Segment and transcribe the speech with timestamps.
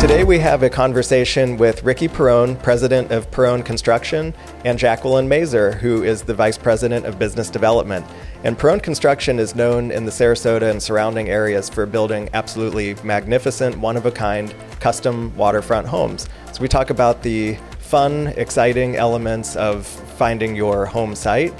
[0.00, 4.32] Today we have a conversation with Ricky Perrone, president of Perrone Construction,
[4.64, 8.06] and Jacqueline Mazur, who is the vice president of business development.
[8.42, 13.76] And Perrone Construction is known in the Sarasota and surrounding areas for building absolutely magnificent,
[13.76, 16.30] one of a kind, custom waterfront homes.
[16.54, 21.52] So we talk about the fun, exciting elements of finding your home site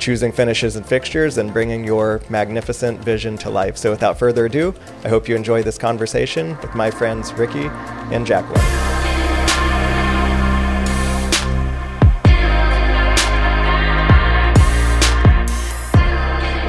[0.00, 3.76] choosing finishes and fixtures, and bringing your magnificent vision to life.
[3.76, 4.74] So, without further ado,
[5.04, 7.66] I hope you enjoy this conversation with my friends Ricky
[8.10, 8.90] and Jacqueline.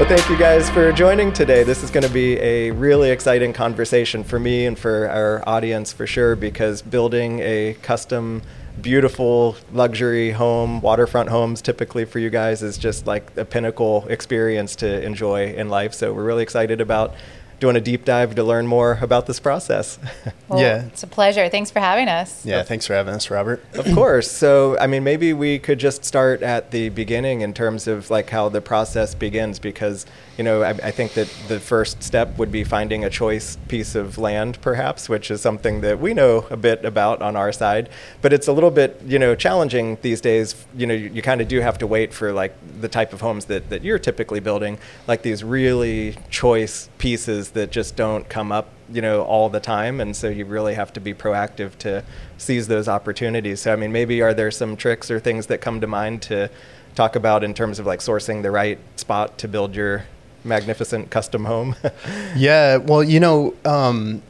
[0.02, 1.62] Well, thank you guys for joining today.
[1.64, 5.94] This is going to be a really exciting conversation for me and for our audience
[5.94, 8.42] for sure because building a custom
[8.82, 14.76] beautiful luxury home, waterfront homes typically for you guys is just like a pinnacle experience
[14.78, 15.94] to enjoy in life.
[15.94, 17.14] So we're really excited about
[17.62, 19.98] doing a deep dive to learn more about this process.
[20.48, 20.84] Well, yeah.
[20.88, 21.48] It's a pleasure.
[21.48, 22.46] Thanks for having us.
[22.46, 23.64] Yeah, thanks for having us, Robert.
[23.74, 24.30] Of course.
[24.30, 28.30] So, I mean, maybe we could just start at the beginning in terms of like
[28.30, 30.06] how the process begins because,
[30.42, 33.94] you know, I, I think that the first step would be finding a choice piece
[33.94, 37.90] of land, perhaps, which is something that we know a bit about on our side.
[38.24, 40.66] But it's a little bit, you know, challenging these days.
[40.76, 43.22] You know, you, you kind of do have to wait for like the type of
[43.22, 48.52] homes that, that you're typically building, like these really choice pieces that just don't come
[48.52, 52.04] up you know all the time and so you really have to be proactive to
[52.38, 55.80] seize those opportunities so i mean maybe are there some tricks or things that come
[55.80, 56.50] to mind to
[56.94, 60.04] talk about in terms of like sourcing the right spot to build your
[60.44, 61.76] magnificent custom home
[62.36, 64.22] yeah well you know um,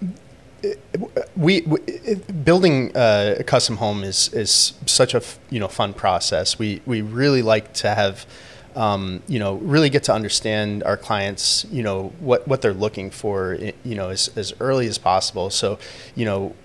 [1.35, 1.79] we, we,
[2.43, 6.59] building a custom home is is such a you know fun process.
[6.59, 8.27] We we really like to have
[8.75, 13.11] um, you know, really get to understand our clients, you know, what, what they're looking
[13.11, 15.49] for, you know, as, as early as possible.
[15.49, 15.77] So,
[16.15, 16.55] you know,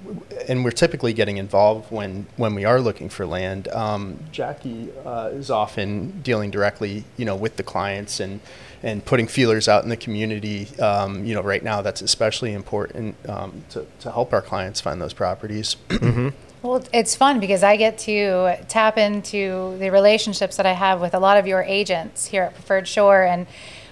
[0.48, 3.68] and we're typically getting involved when, when we are looking for land.
[3.68, 8.40] Um, Jackie uh, is often dealing directly, you know, with the clients and,
[8.82, 10.68] and putting feelers out in the community.
[10.78, 15.00] Um, you know, right now that's especially important um, to, to help our clients find
[15.00, 15.76] those properties.
[16.06, 16.28] Mm-hmm.
[16.62, 21.14] Well, it's fun because I get to tap into the relationships that I have with
[21.14, 23.22] a lot of your agents here at Preferred Shore.
[23.22, 23.46] And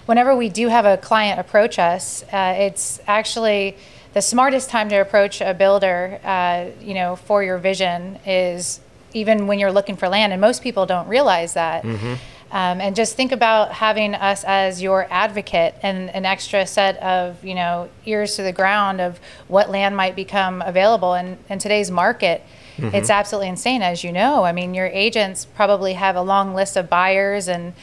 [0.05, 3.77] whenever we do have a client approach us, uh, it's actually
[4.13, 8.81] the smartest time to approach a builder, uh, you know, for your vision is
[9.13, 10.33] even when you're looking for land.
[10.33, 11.83] And most people don't realize that.
[11.83, 12.15] Mm-hmm.
[12.55, 17.43] Um, and just think about having us as your advocate and an extra set of
[17.43, 21.91] you know ears to the ground of what land might become available in, in today's
[21.91, 22.41] market
[22.77, 22.95] Mm-hmm.
[22.95, 24.43] It's absolutely insane, as you know.
[24.43, 27.73] I mean, your agents probably have a long list of buyers and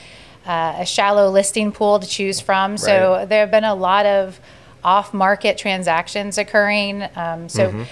[0.47, 2.77] uh, a shallow listing pool to choose from.
[2.77, 4.39] So there have been a lot of
[4.84, 7.03] off-market transactions occurring.
[7.15, 7.69] Um, so.
[7.69, 7.83] Mm-hmm.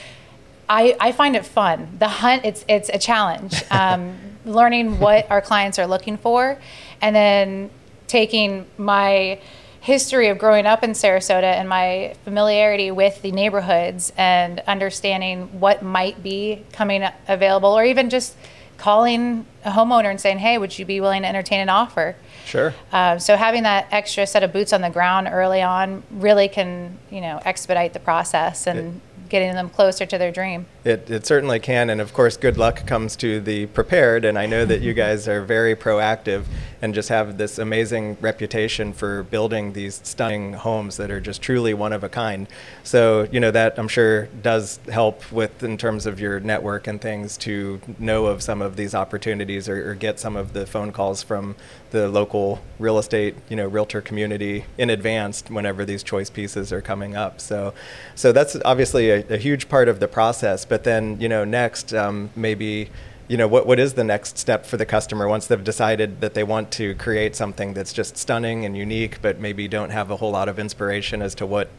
[0.73, 1.97] I, I find it fun.
[1.99, 3.61] The hunt, it's it's a challenge.
[3.73, 6.59] Um, learning what our clients are looking for,
[7.01, 7.71] and then
[8.06, 9.39] taking my
[9.81, 15.83] history of growing up in Sarasota and my familiarity with the neighborhoods and understanding what
[15.83, 18.37] might be coming available, or even just
[18.77, 22.75] calling a homeowner and saying, "Hey, would you be willing to entertain an offer?" Sure.
[22.93, 26.99] Uh, so having that extra set of boots on the ground early on really can,
[27.11, 30.67] you know, expedite the process and getting them closer to their dream.
[30.83, 31.91] It, it certainly can.
[31.91, 34.25] And of course, good luck comes to the prepared.
[34.25, 36.45] And I know that you guys are very proactive
[36.83, 41.75] and just have this amazing reputation for building these stunning homes that are just truly
[41.75, 42.47] one of a kind.
[42.83, 47.01] So, you know, that I'm sure does help with in terms of your network and
[47.01, 50.93] things to know of some of these opportunities or, or get some of the phone
[50.93, 51.57] calls from
[51.91, 56.81] the local real estate, you know, realtor community in advance whenever these choice pieces are
[56.81, 57.41] coming up.
[57.41, 57.75] So,
[58.15, 60.65] so that's obviously a, a huge part of the process.
[60.70, 62.91] But then, you know, next um, maybe,
[63.26, 66.34] you know, what what is the next step for the customer once they've decided that
[66.34, 70.16] they want to create something that's just stunning and unique, but maybe don't have a
[70.16, 71.70] whole lot of inspiration as to what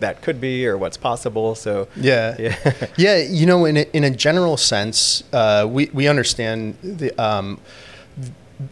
[0.00, 1.54] that could be or what's possible.
[1.54, 6.08] So yeah, yeah, yeah you know, in a, in a general sense, uh, we we
[6.08, 7.12] understand the.
[7.22, 7.60] Um,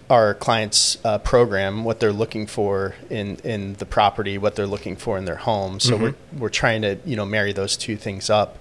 [0.08, 4.94] our clients' uh, program, what they're looking for in, in the property, what they're looking
[4.94, 5.81] for in their home.
[5.81, 6.02] So mm-hmm.
[6.02, 8.56] we're, we're trying to you know marry those two things up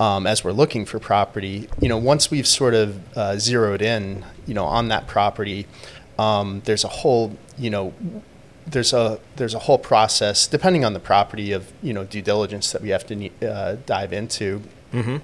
[0.00, 1.68] um, as we're looking for property.
[1.80, 5.66] You know, once we've sort of uh, zeroed in, you know, on that property,
[6.18, 7.92] um, there's a whole you know
[8.66, 12.72] there's a there's a whole process depending on the property of you know due diligence
[12.72, 14.62] that we have to uh, dive into.
[14.92, 15.16] Mm-hmm.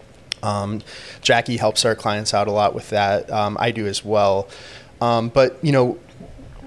[0.45, 0.83] Um,
[1.23, 3.31] Jackie helps our clients out a lot with that.
[3.31, 4.49] Um, I do as well.
[5.01, 5.99] Um, but you know,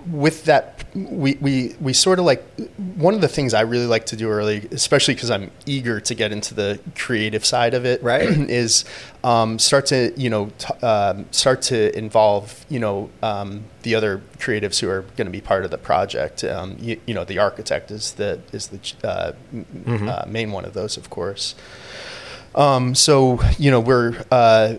[0.09, 2.43] with that, we, we, we sort of like
[2.95, 6.15] one of the things I really like to do early, especially because I'm eager to
[6.15, 8.27] get into the creative side of it, Right.
[8.49, 8.83] is
[9.23, 14.21] um, start to you know t- um, start to involve you know um, the other
[14.39, 16.43] creatives who are going to be part of the project.
[16.43, 20.65] Um, you, you know, the architect is the is the uh, m- uh, main one
[20.65, 21.53] of those, of course.
[22.55, 24.75] Um, so you know we're uh,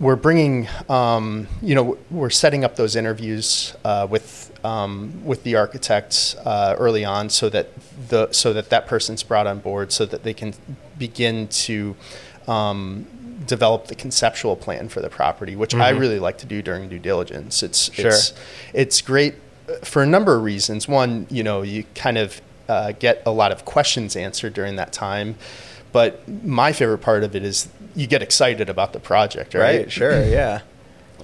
[0.00, 5.56] we're bringing um, you know we're setting up those interviews uh, with um, with the
[5.56, 7.68] architects uh, early on so that
[8.08, 10.54] the so that that person's brought on board so that they can
[10.98, 11.96] begin to
[12.46, 13.06] um,
[13.46, 16.98] develop the conceptual plan for the property, which I really like to do during due
[16.98, 17.62] diligence.
[17.62, 18.08] It's Sure.
[18.08, 18.32] it's
[18.72, 19.34] it's great
[19.82, 20.86] for a number of reasons.
[20.86, 24.92] One, you know, you kind of uh, get a lot of questions answered during that
[24.92, 25.36] time.
[25.92, 29.80] But my favorite part of it is you get excited about the project, right?
[29.80, 29.92] Right.
[29.92, 30.24] Sure.
[30.24, 30.60] Yeah.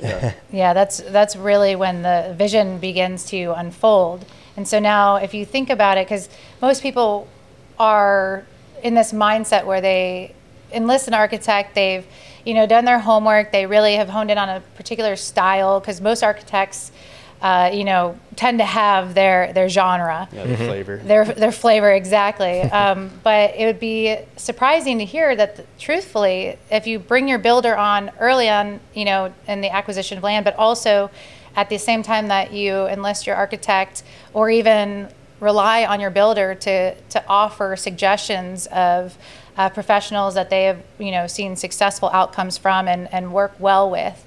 [0.00, 0.32] Yeah.
[0.50, 4.24] Yeah, that's that's really when the vision begins to unfold.
[4.56, 6.28] And so now, if you think about it, because
[6.60, 7.28] most people
[7.78, 8.44] are
[8.82, 10.34] in this mindset where they
[10.72, 12.06] enlist an architect, they've
[12.44, 15.80] you know done their homework, they really have honed in on a particular style.
[15.80, 16.92] Because most architects,
[17.40, 20.96] uh, you know, tend to have their their genre Yeah, the flavor.
[20.98, 22.60] their their flavor exactly.
[22.78, 27.76] Um, but it would be surprising to hear that, truthfully, if you bring your builder
[27.76, 31.10] on early on, you know, in the acquisition of land, but also
[31.56, 34.02] at the same time that you enlist your architect
[34.32, 35.08] or even
[35.40, 39.16] rely on your builder to to offer suggestions of
[39.58, 43.90] uh, professionals that they have you know seen successful outcomes from and, and work well
[43.90, 44.24] with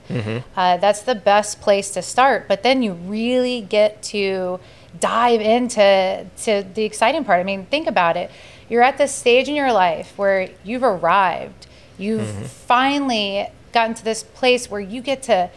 [0.57, 2.47] uh, that's the best place to start.
[2.47, 4.59] But then you really get to
[4.99, 7.39] dive into to the exciting part.
[7.39, 8.29] I mean think about it.
[8.69, 11.67] You're at this stage in your life where you've arrived.
[11.97, 15.49] You've finally gotten to this place where you get to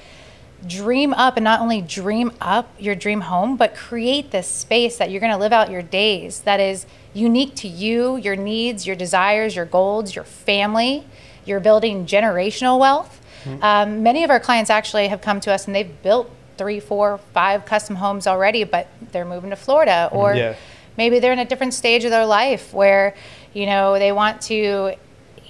[0.66, 5.11] dream up and not only dream up your dream home, but create this space that
[5.11, 8.96] you're going to live out your days that is unique to you, your needs, your
[8.96, 11.06] desires, your goals, your family.
[11.44, 13.20] You're building generational wealth.
[13.61, 17.19] Um, many of our clients actually have come to us and they've built three, four,
[17.34, 20.55] five custom homes already, but they're moving to Florida or Yeah.
[20.96, 23.14] maybe they're in a different stage of their life where
[23.52, 24.94] you know they want to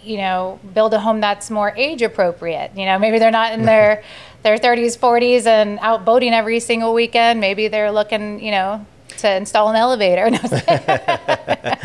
[0.02, 3.64] you know build a home that's more age appropriate you know maybe they're not in
[3.72, 4.02] their
[4.44, 8.84] their 30s 40s and out boating every single weekend maybe they're looking you know
[9.18, 10.28] to install an elevator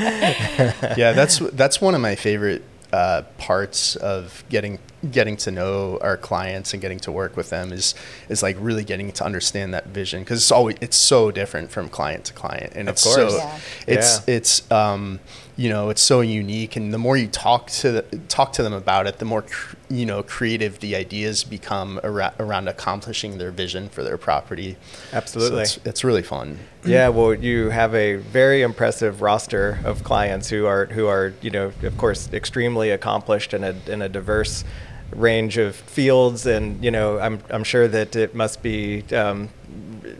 [0.97, 4.79] yeah, that's that's one of my favorite uh, parts of getting
[5.11, 7.95] getting to know our clients and getting to work with them is
[8.29, 11.88] is like really getting to understand that vision because it's always it's so different from
[11.88, 13.15] client to client and Of it's course.
[13.33, 13.59] so Yeah.
[13.88, 14.35] it's Yeah.
[14.35, 15.19] it's um
[15.59, 18.71] you know it's so unique and the more you talk to the, talk to them
[18.71, 23.51] about it the more cr- you know creative the ideas become around, around accomplishing their
[23.51, 24.77] vision for their property
[25.11, 25.65] Absolutely.
[25.65, 30.47] so it's, it's really fun Yeah, well, you have a very impressive roster of clients
[30.47, 34.63] who are who are you know of course extremely accomplished in a in a diverse
[35.11, 39.50] range of fields, and you know I'm I'm sure that it must be um,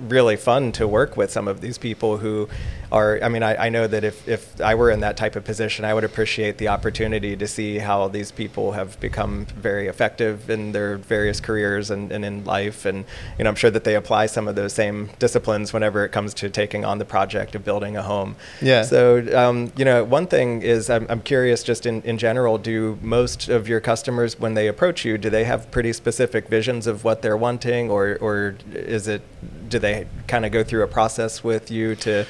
[0.08, 2.50] really fun to work with some of these people who
[2.92, 3.20] are.
[3.24, 5.86] I mean, I, I know that if if I were in that type of position,
[5.86, 10.72] I would appreciate the opportunity to see how these people have become very effective in
[10.72, 13.06] their various careers and, and in life, and
[13.38, 16.34] you know I'm sure that they apply some of those same disciplines whenever it comes
[16.36, 18.36] to taking on the project of building a home.
[18.62, 18.84] Yeah.
[18.84, 22.98] So, um, you know, one thing is I'm, I'm curious just in, in general, do
[23.02, 27.04] most of your customers, when they approach you, do they have pretty specific visions of
[27.04, 29.22] what they're wanting or, or is it,
[29.70, 32.26] do they kind of go through a process with you to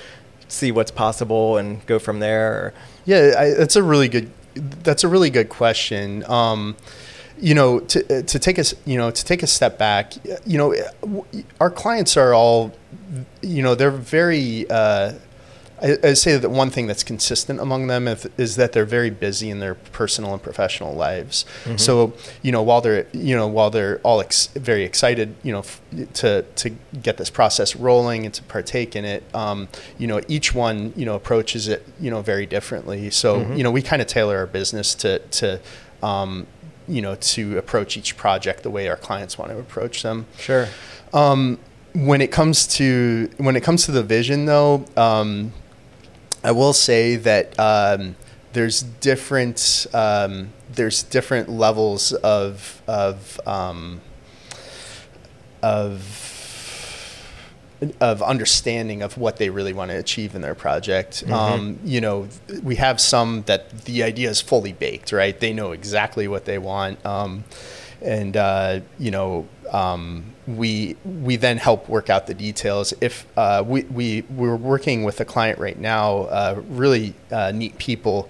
[0.49, 2.51] see what's possible and go from there?
[2.51, 2.73] Or?
[3.05, 4.31] Yeah, I, that's a really good.
[4.55, 6.23] That's a really good question.
[6.29, 6.75] Um,
[7.39, 10.13] you know, to to take us, you know, to take a step back.
[10.45, 10.75] You know,
[11.61, 12.73] our clients are all,
[13.41, 14.69] you know, they're very.
[14.69, 15.13] Uh,
[15.81, 19.09] I, I say that one thing that's consistent among them is, is that they're very
[19.09, 21.45] busy in their personal and professional lives.
[21.77, 25.59] So, you know, while they're, you know, while they're all ex- very excited, you know,
[25.59, 25.81] f-
[26.15, 26.69] to to
[27.01, 29.67] get this process rolling and to partake in it, um,
[29.97, 33.09] you know, each one, you know, approaches it, you know, very differently.
[33.09, 35.59] So, you know, we kind of tailor our business to to,
[36.03, 36.45] um,
[36.87, 40.67] you know, to approach each project the way our clients want to approach them Sure.
[41.93, 45.51] when it comes to when it comes to the vision though um,
[46.43, 48.15] i will say that um,
[48.53, 54.01] there's different um, there's different levels of of um,
[55.61, 56.25] of
[58.01, 61.23] of understanding of what they really want to achieve in their project.
[61.29, 62.27] Um, you know,
[62.61, 65.39] we have some that the idea is fully baked, right?
[65.39, 67.03] They know exactly what they want.
[67.05, 67.45] Um,
[68.01, 72.93] and uh, you know um, we we then help work out the details.
[73.01, 77.77] If uh, we we we're working with a client right now, uh, really uh, neat
[77.77, 78.29] people,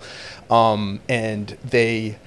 [0.49, 2.17] um, and they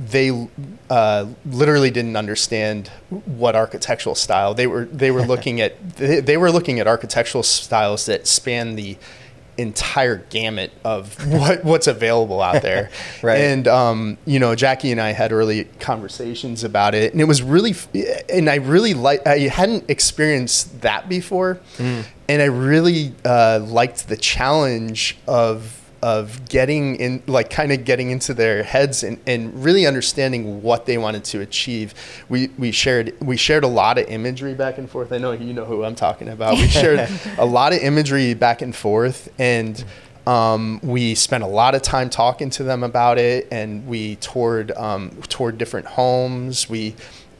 [0.00, 0.48] they
[0.90, 6.36] uh, literally didn't understand what architectural style they were they were looking at they, they
[6.36, 8.96] were looking at architectural styles that span the
[9.58, 12.90] entire gamut of what what's available out there.
[13.22, 13.40] right.
[13.40, 17.42] And um, you know, Jackie and I had early conversations about it, and it was
[17.42, 17.74] really,
[18.32, 19.26] and I really like.
[19.26, 22.04] I hadn't experienced that before, mm.
[22.28, 28.10] and I really uh, liked the challenge of of getting in like kind of getting
[28.10, 31.94] into their heads and, and really understanding what they wanted to achieve.
[32.28, 35.12] We we shared we shared a lot of imagery back and forth.
[35.12, 36.54] I know you know who i'm talking about.
[36.54, 39.84] We shared a lot of imagery back and forth and
[40.28, 44.70] um, we spent a lot of time talking to them about it and we toured
[44.72, 46.68] um, toured different homes.
[46.68, 46.94] We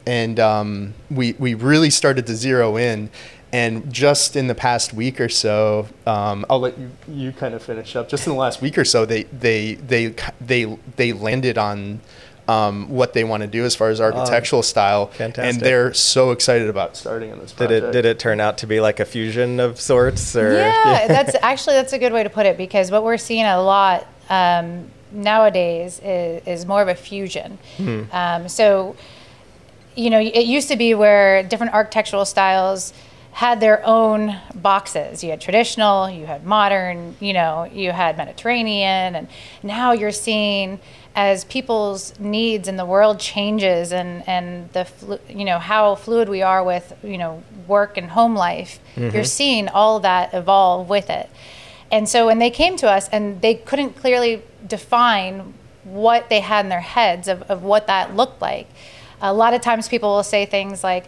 [0.07, 3.11] and um, we we really started to zero in
[3.51, 7.63] and just in the past week or so, um, I'll let you you kind of
[7.63, 8.09] finish up.
[8.09, 12.01] Just in the last week or so, they they they they they landed on
[12.47, 15.53] um, what they want to do as far as architectural oh, style, fantastic.
[15.53, 17.81] and they're so excited about starting on this project.
[17.81, 20.35] Did it did it turn out to be like a fusion of sorts?
[20.35, 23.45] Or yeah, that's actually that's a good way to put it because what we're seeing
[23.45, 27.57] a lot um, nowadays is, is more of a fusion.
[27.77, 28.03] Hmm.
[28.11, 28.95] Um, so,
[29.95, 32.93] you know, it used to be where different architectural styles
[33.31, 35.23] had their own boxes.
[35.23, 39.27] You had traditional, you had modern, you know, you had Mediterranean, and
[39.63, 40.79] now you're seeing
[41.15, 46.41] as people's needs in the world changes and and the you know how fluid we
[46.41, 48.79] are with you know work and home life.
[48.95, 49.15] Mm-hmm.
[49.15, 51.29] You're seeing all that evolve with it.
[51.91, 56.65] And so when they came to us and they couldn't clearly define what they had
[56.65, 58.67] in their heads of, of what that looked like.
[59.21, 61.05] A lot of times people will say things like,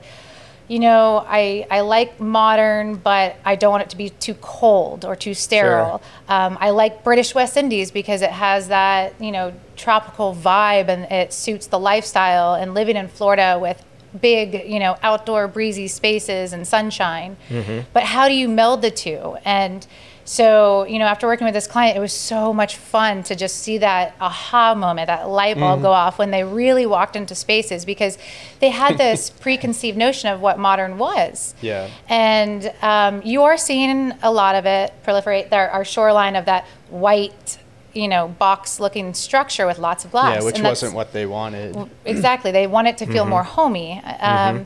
[0.71, 5.03] you know, I, I like modern, but I don't want it to be too cold
[5.03, 5.97] or too sterile.
[5.97, 6.33] Sure.
[6.33, 11.11] Um, I like British West Indies because it has that, you know, tropical vibe and
[11.11, 12.53] it suits the lifestyle.
[12.53, 13.83] And living in Florida with
[14.21, 17.35] big, you know, outdoor breezy spaces and sunshine.
[17.49, 17.89] Mm-hmm.
[17.91, 19.35] But how do you meld the two?
[19.43, 19.85] And
[20.23, 23.57] so, you know, after working with this client, it was so much fun to just
[23.57, 25.83] see that aha moment, that light bulb mm.
[25.83, 28.17] go off when they really walked into spaces because
[28.59, 31.55] they had this preconceived notion of what modern was.
[31.61, 31.89] Yeah.
[32.07, 35.49] And um, you are seeing a lot of it proliferate.
[35.49, 37.57] There, our shoreline of that white
[37.93, 40.37] you know, box looking structure with lots of glass.
[40.37, 41.89] Yeah, which wasn't what they wanted.
[42.05, 42.51] Exactly.
[42.51, 43.31] They want it to feel mm-hmm.
[43.31, 44.01] more homey.
[44.03, 44.63] Um, mm-hmm.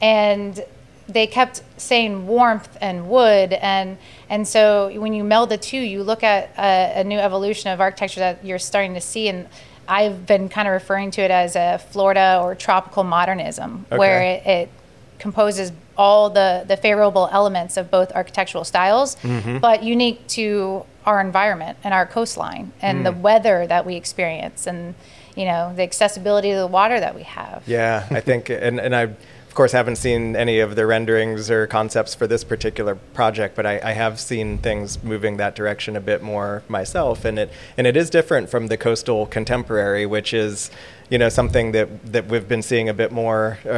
[0.00, 0.64] And
[1.08, 3.98] they kept saying warmth and wood and
[4.30, 7.80] and so when you meld the two you look at a, a, new evolution of
[7.80, 9.46] architecture that you're starting to see and
[9.86, 13.98] i've been kind of referring to it as a florida or tropical modernism okay.
[13.98, 14.68] where it, it,
[15.18, 19.58] composes all the the favorable elements of both architectural styles mm-hmm.
[19.58, 23.04] but unique to our environment and our coastline and mm.
[23.04, 24.94] the weather that we experience and
[25.36, 28.94] you know the accessibility to the water that we have yeah i think and and
[28.94, 29.08] i
[29.54, 33.64] of course, haven't seen any of the renderings or concepts for this particular project, but
[33.64, 37.86] I, I, have seen things moving that direction a bit more myself, and it and
[37.86, 40.72] it is different from the coastal contemporary, which is,
[41.08, 43.70] you know, something that that we've been seeing a bit more uh,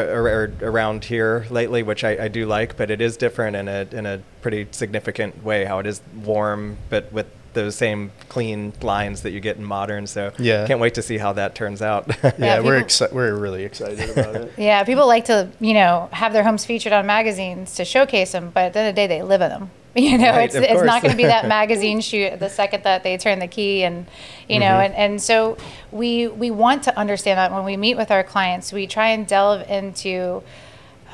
[0.63, 4.07] around here lately, which I, I do like, but it is different in a in
[4.07, 5.67] a pretty significant way.
[5.67, 7.27] How it is warm, but with
[7.57, 10.07] those same clean lines that you get in modern.
[10.07, 12.07] So yeah, can't wait to see how that turns out.
[12.23, 14.53] yeah, yeah we're exci- we're really excited about it.
[14.57, 18.51] Yeah, people like to you know have their homes featured on magazines to showcase them,
[18.55, 19.71] but at the end of the day, they live in them.
[19.97, 23.03] You know, right, it's it's not going to be that magazine shoot the second that
[23.03, 24.07] they turn the key, and
[24.47, 24.93] you know, mm-hmm.
[24.93, 25.57] and, and so
[25.91, 29.27] we we want to understand that when we meet with our clients, we try and
[29.27, 30.43] delve into,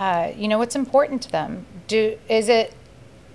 [0.01, 1.65] uh, you know, what's important to them.
[1.87, 2.75] Do is it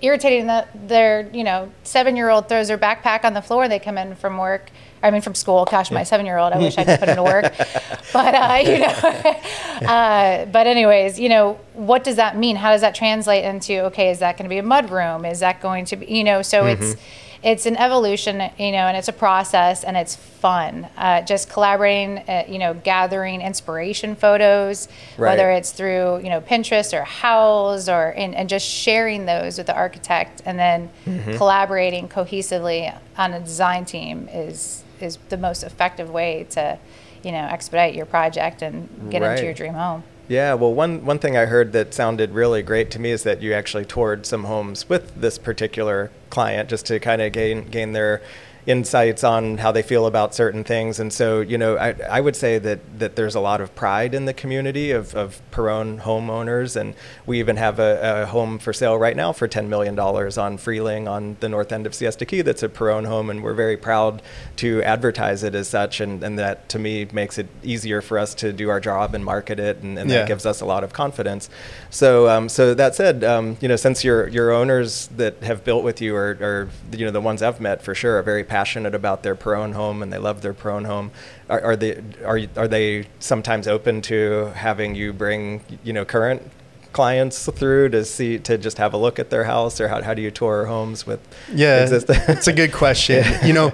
[0.00, 3.78] irritating that their you know seven year old throws their backpack on the floor they
[3.78, 4.70] come in from work.
[5.02, 5.64] I mean from school.
[5.64, 7.54] Gosh my seven year old I wish I could put him to work.
[8.10, 12.56] But uh, you know uh, but anyways you know what does that mean?
[12.56, 15.40] How does that translate into okay is that going to be a mud room is
[15.40, 16.82] that going to be you know so mm-hmm.
[16.82, 16.96] it's
[17.42, 20.88] it's an evolution, you know, and it's a process and it's fun.
[20.96, 25.30] Uh, just collaborating, uh, you know, gathering inspiration photos, right.
[25.30, 29.68] whether it's through, you know, Pinterest or Houzz or, and, and just sharing those with
[29.68, 31.36] the architect and then mm-hmm.
[31.36, 36.76] collaborating cohesively on a design team is, is the most effective way to,
[37.22, 39.32] you know, expedite your project and get right.
[39.32, 40.02] into your dream home.
[40.28, 43.40] Yeah, well, one, one thing I heard that sounded really great to me is that
[43.40, 47.92] you actually toured some homes with this particular client just to kind of gain gain
[47.92, 48.20] their
[48.68, 51.00] insights on how they feel about certain things.
[51.00, 54.12] And so, you know, I, I would say that, that there's a lot of pride
[54.12, 56.76] in the community of, of Perrone homeowners.
[56.78, 56.94] And
[57.24, 61.08] we even have a, a home for sale right now for $10 million on Freeling
[61.08, 63.30] on the north end of Siesta Key that's a Perrone home.
[63.30, 64.20] And we're very proud
[64.56, 66.02] to advertise it as such.
[66.02, 69.24] And, and that to me makes it easier for us to do our job and
[69.24, 69.78] market it.
[69.78, 70.18] And, and Yeah.
[70.18, 71.48] that gives us a lot of confidence.
[71.88, 75.84] So, um, so that said, um, you know, since your your owners that have built
[75.84, 78.57] with you are, are, you know, the ones I've met for sure are very passionate
[78.94, 81.10] about their Perrone home and they love their Perrone home.
[81.48, 86.42] Are, are they are are they sometimes open to having you bring you know current
[86.92, 90.14] clients through to see to just have a look at their house or how, how
[90.14, 91.20] do you tour homes with
[91.52, 93.24] Yeah, it's a good question.
[93.44, 93.72] You know,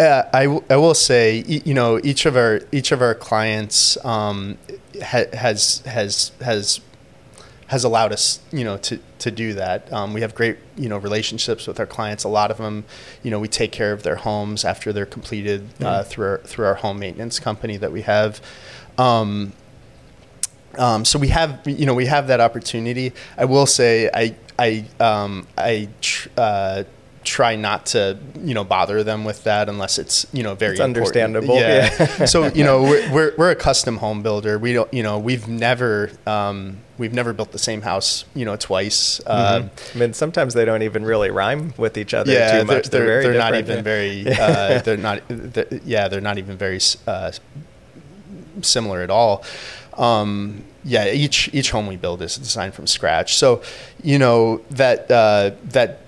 [0.00, 4.02] uh, I, w- I will say, you know, each of our each of our clients
[4.04, 4.58] um,
[5.02, 6.80] ha- has has has
[7.68, 9.90] has allowed us, you know, to to do that.
[9.92, 12.24] Um, we have great, you know, relationships with our clients.
[12.24, 12.84] A lot of them,
[13.22, 16.06] you know, we take care of their homes after they're completed uh, Mhm.
[16.06, 18.40] through our, through our home maintenance company that we have.
[18.98, 19.52] Um,
[20.78, 23.12] um, so we have, you know, we have that opportunity.
[23.38, 26.82] I will say, I, I, um, I tr- uh,
[27.24, 30.80] try not to, you know, bother them with that unless it's, you know, very It's
[30.80, 31.16] important.
[31.16, 31.94] understandable, Yeah.
[31.98, 32.24] yeah.
[32.26, 34.58] so you know, we're, we're we're a custom home builder.
[34.58, 38.56] We don't, you know, we've never, um, we've never built the same house, you know,
[38.56, 39.20] twice.
[39.26, 39.94] Uh, Mhm.
[39.94, 42.88] I mean, sometimes they don't even really rhyme with each other yeah, too much.
[42.90, 43.82] They're, very they're not even yeah.
[43.82, 44.26] very.
[44.28, 45.22] Uh, they're not.
[45.28, 47.32] They're, yeah, they're not even very uh,
[48.60, 49.44] similar at all.
[49.96, 53.36] Um, yeah, each each home we build is designed from scratch.
[53.36, 53.62] So,
[54.02, 56.00] you know that uh, that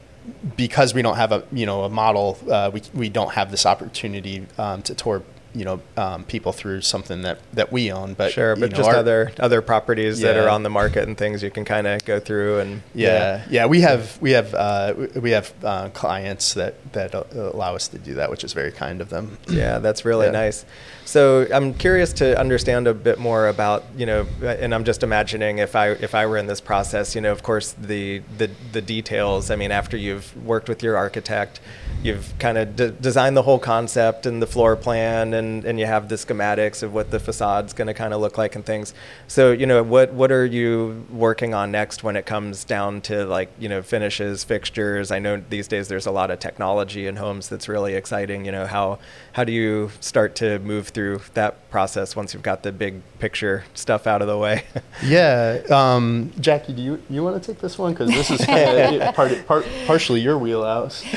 [0.56, 3.66] because we don't have a you know a model, uh, we we don't have this
[3.66, 5.22] opportunity um, to tour
[5.56, 8.14] you know um, people through something that that we own.
[8.14, 11.16] But sure, but know, just our- other other properties that are on the market and
[11.16, 14.94] things you can kind of go through and Yeah, yeah, we have we have uh,
[15.16, 19.00] we have uh, clients that that allow us to do that, which is very kind
[19.00, 19.38] of them.
[19.48, 20.32] Yeah, that's really Yeah.
[20.32, 20.64] nice.
[21.04, 25.58] So I'm curious to understand a bit more about, you know, and I'm just imagining
[25.58, 28.82] if I if I were in this process, you know, of course the the, the
[28.82, 29.50] details.
[29.50, 31.60] I mean, after you've worked with your architect,
[32.06, 35.86] you've kind of de- designed the whole concept and the floor plan, and and you
[35.86, 38.94] have the schematics of what the facade's going to kind of look like and things.
[39.26, 43.26] So you know, what what are you working on next when it comes down to
[43.26, 45.10] like you know finishes, fixtures?
[45.10, 48.44] I know these days there's a lot of technology in homes that's really exciting.
[48.44, 48.98] You know, how
[49.32, 53.64] how do you start to move through that process once you've got the big picture
[53.74, 54.64] stuff out of the way?
[55.02, 59.02] Yeah, um, Jackie, do you you want to take this one because this is kind
[59.02, 61.04] of part, part, partially your wheelhouse.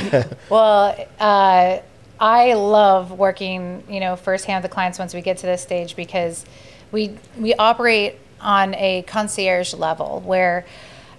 [0.49, 0.78] Well,
[1.19, 1.79] uh,
[2.19, 5.95] I love working, you know, firsthand with the clients once we get to this stage
[5.95, 6.45] because
[6.91, 10.65] we we operate on a concierge level where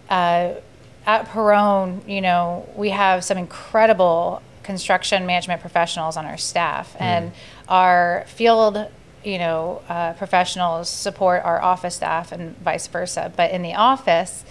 [0.09, 0.53] uh,
[1.07, 7.33] at Perrone, you know, we have some incredible construction management professionals on our staff, and
[7.69, 8.87] our field,
[9.25, 13.33] you know, uh, professionals support our office staff and vice versa.
[13.35, 14.45] But in the office,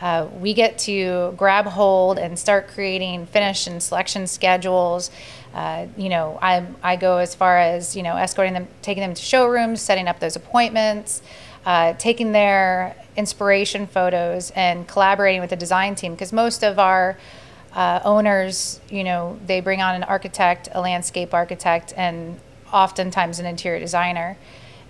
[0.00, 5.10] uh, we get to grab hold and start creating finish and selection schedules.
[5.54, 9.14] Uh, you know, I, I go as far as, you know, escorting them, taking them
[9.14, 11.22] to showrooms, setting up those appointments,
[11.64, 17.16] uh, taking their inspiration photos and collaborating with the design team because most of our
[17.72, 22.38] uh, owners, you know, they bring on an architect, a landscape architect, and
[22.72, 24.36] oftentimes an interior designer.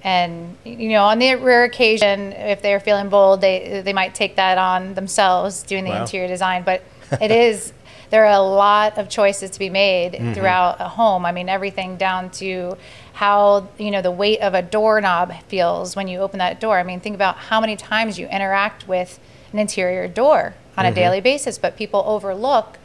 [0.07, 4.37] And you know, on the rare occasion, if they're feeling bold, they they might take
[4.37, 6.03] that on themselves, doing the Wow.
[6.03, 6.63] interior design.
[6.63, 6.85] But
[7.21, 7.73] it is
[8.11, 10.33] there are a lot of choices to be made mm-hmm.
[10.33, 11.27] throughout a home.
[11.27, 12.77] I mean, everything down to
[13.15, 16.79] how you know the weight of a doorknob feels when you open that door.
[16.79, 19.19] I mean, think about how many times you interact with
[19.53, 20.95] an interior door on a mm-hmm.
[20.95, 22.79] daily basis, but people overlook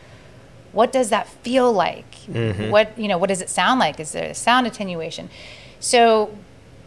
[0.72, 2.16] what does that feel like?
[2.28, 2.72] Mm-hmm.
[2.72, 4.00] What you know, what does it sound like?
[4.00, 5.30] Is there a sound attenuation?
[5.80, 6.36] So,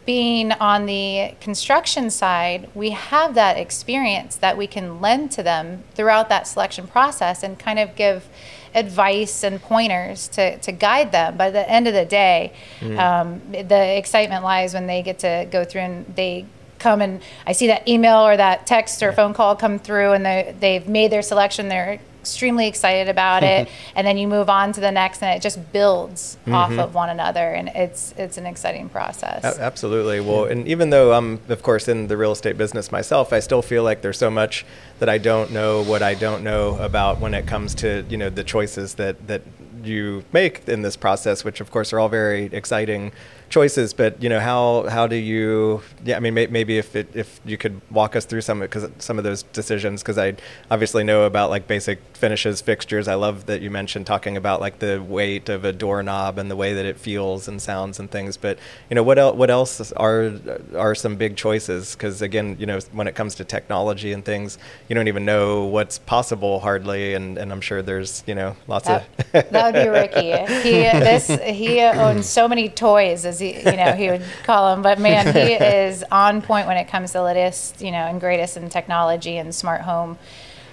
[0.07, 5.85] being on the construction side, we have that experience that we can lend to them
[5.95, 8.29] throughout that selection process and kind of give
[8.75, 11.37] advice and pointers to, to guide them.
[11.37, 12.53] By the end of the day,
[12.99, 16.47] um, the excitement lies when they get to go through and they
[16.79, 20.27] come and I see that email or that text or phone call come through and
[20.27, 21.69] they, they've made their selection.
[21.69, 23.68] They're extremely excited about it.
[23.96, 26.80] And then you move on to the next and it just builds off mm-hmm.
[26.80, 27.52] of one another.
[27.52, 29.44] And it's, it's an exciting process.
[29.44, 30.20] A- Absolutely.
[30.20, 33.62] Well, and even though I'm, of course, in the real estate business myself, I still
[33.62, 34.64] feel like there's so much
[34.98, 38.30] that I don't know what I don't know about when it comes to you know
[38.30, 39.42] the choices that that
[39.87, 43.12] you make in this process, which of course are all very exciting
[43.51, 45.81] choices, but you know, how how do you?
[46.05, 48.88] Yeah, I mean, may, maybe if it, if you could walk us through some because
[48.99, 50.35] some of those decisions, because I
[50.70, 53.07] obviously know about like basic finishes, fixtures.
[53.07, 56.57] I love that you mentioned talking about like the weight of a doorknob and the
[56.57, 58.37] way that it feels and sounds and things.
[58.37, 58.59] But
[58.90, 59.37] you know, what else?
[59.37, 60.33] What else are
[60.77, 61.94] are some big choices?
[61.94, 65.64] Because again, you know, when it comes to technology and things, you don't even know
[65.64, 69.51] what's possible hardly, and, and I'm sure there's you know lots That, of.
[69.51, 70.30] that Ricky.
[70.62, 74.82] He this he owns so many toys, as he you know he would call them.
[74.82, 78.56] But man, he is on point when it comes to latest, you know, and greatest
[78.56, 80.18] in technology and smart home.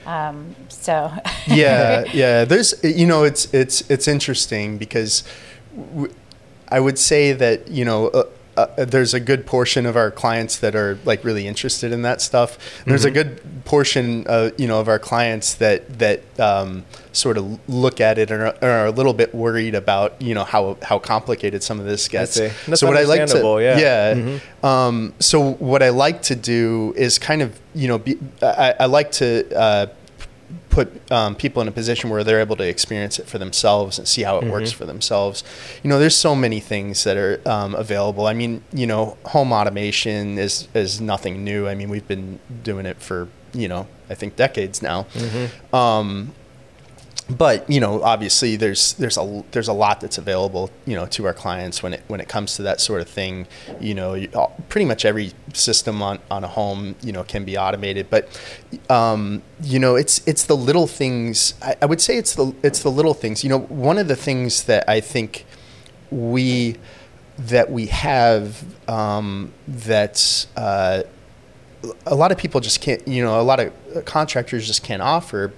[0.05, 1.11] Um, so
[1.47, 2.45] yeah, yeah.
[2.45, 5.23] There's, you know, it's it's it's interesting because
[5.75, 6.13] w-
[6.69, 8.07] I would say that you know.
[8.09, 8.23] Uh,
[8.57, 12.21] uh, there's a good portion of our clients that are like really interested in that
[12.21, 12.57] stuff.
[12.85, 17.59] There's a good portion, uh, you know, of our clients that that um, sort of
[17.69, 20.99] look at it and are, are a little bit worried about, you know, how how
[20.99, 22.35] complicated some of this gets.
[22.35, 23.79] That's so what I like to, understandable, yeah.
[23.79, 24.39] yeah.
[24.63, 28.85] Um, so what I like to do is kind of, you know, be, I, I
[28.85, 29.57] like to.
[29.57, 29.87] Uh,
[30.71, 34.07] put um, people in a position where they're able to experience it for themselves and
[34.07, 35.43] see how it works for themselves.
[35.83, 38.25] You know, there's so many things that are um, available.
[38.25, 41.67] I mean, you know, home automation is is nothing new.
[41.67, 45.05] I mean, we've been doing it for you know, I think decades now.
[45.73, 46.33] Um,
[47.37, 51.25] but you know, obviously, there's there's a there's a lot that's available, you know, to
[51.25, 53.47] our clients when it when it comes to that sort of thing.
[53.79, 54.29] You know, you-
[54.69, 58.09] pretty much every system on, on a home, you know, can be automated.
[58.09, 58.27] But
[58.89, 61.53] um, you know, it's it's the little things.
[61.61, 63.43] I, I would say it's the it's the little things.
[63.43, 65.45] You know, one of the things that I think
[66.09, 66.77] we
[67.37, 71.03] that we have um, that's uh,
[72.05, 73.73] a lot of people just can't, you know, a lot of
[74.05, 75.51] contractors just can't offer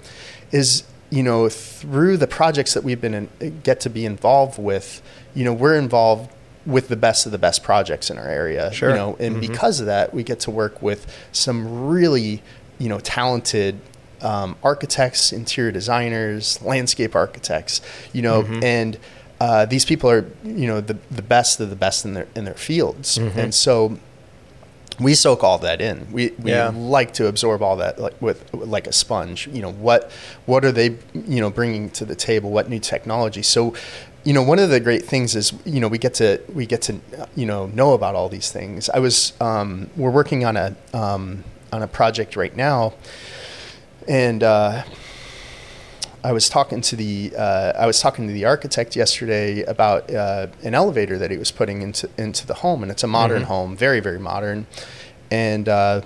[0.52, 4.88] is, you know, through the projects that we've been in, get to be involved with,
[5.36, 6.32] you know, we're involved
[6.65, 8.89] with the best of the best projects in our area, Sure.
[8.89, 12.41] you know, and because of that, we get to work with some really,
[12.80, 13.80] you know, talented
[14.21, 17.82] um, architects, interior designers, landscape architects,
[18.13, 18.97] you know, and
[19.39, 22.45] uh, these people are, you know, the, the best of the best in their in
[22.45, 23.97] their fields, and so
[24.99, 26.08] we soak all that in.
[26.12, 26.71] We we Yeah.
[26.73, 29.47] like to absorb all that like with like a sponge.
[29.51, 30.12] You know what
[30.45, 32.51] what are they you know bringing to the table?
[32.51, 33.41] What new technology?
[33.41, 33.73] So,
[34.23, 36.82] you know, one of the great things is you know we get to we get
[36.84, 36.99] to
[37.36, 38.89] you know know about all these things.
[38.89, 42.93] I was um, we're working on a um, on a project right now,
[44.08, 44.43] and.
[44.43, 44.84] Uh,
[46.24, 50.48] I was talking to the uh, I was talking to the architect yesterday about uh,
[50.64, 53.76] an elevator that he was putting into into the home, and it's a modern home,
[53.76, 54.66] very very modern,
[55.32, 56.02] and uh,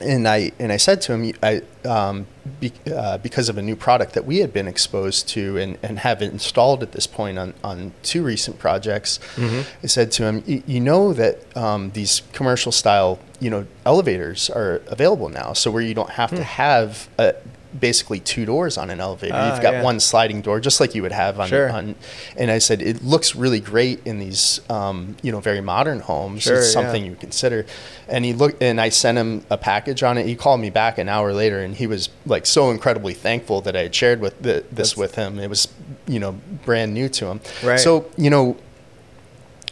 [0.00, 2.26] and I and I said to him, I um,
[2.58, 5.98] be, uh, because of a new product that we had been exposed to and, and
[5.98, 10.80] have installed at this point on, on two recent projects, I said to him, "You-
[10.80, 15.94] know that um, these commercial style you know elevators are available now, so where you
[15.94, 17.34] don't have to have a,
[17.78, 19.34] basically two doors on an elevator.
[19.36, 19.82] Ah, You've got yeah.
[19.82, 21.70] one sliding door, just like you would have on, Sure.
[21.70, 21.94] on.
[22.36, 26.42] And I said it looks really great in these, um, you know, very modern homes.
[26.42, 26.72] Sure, it's yeah.
[26.82, 27.66] something you consider.
[28.08, 30.26] And he looked, and I sent him a package on it.
[30.26, 33.76] He called me back an hour later, and he was like so incredibly thankful that
[33.76, 35.38] I had shared with the, this That's- with him.
[35.38, 35.68] It was,
[36.08, 36.32] you know,
[36.64, 37.40] brand new to him.
[37.62, 37.78] Right.
[37.78, 38.56] So you know,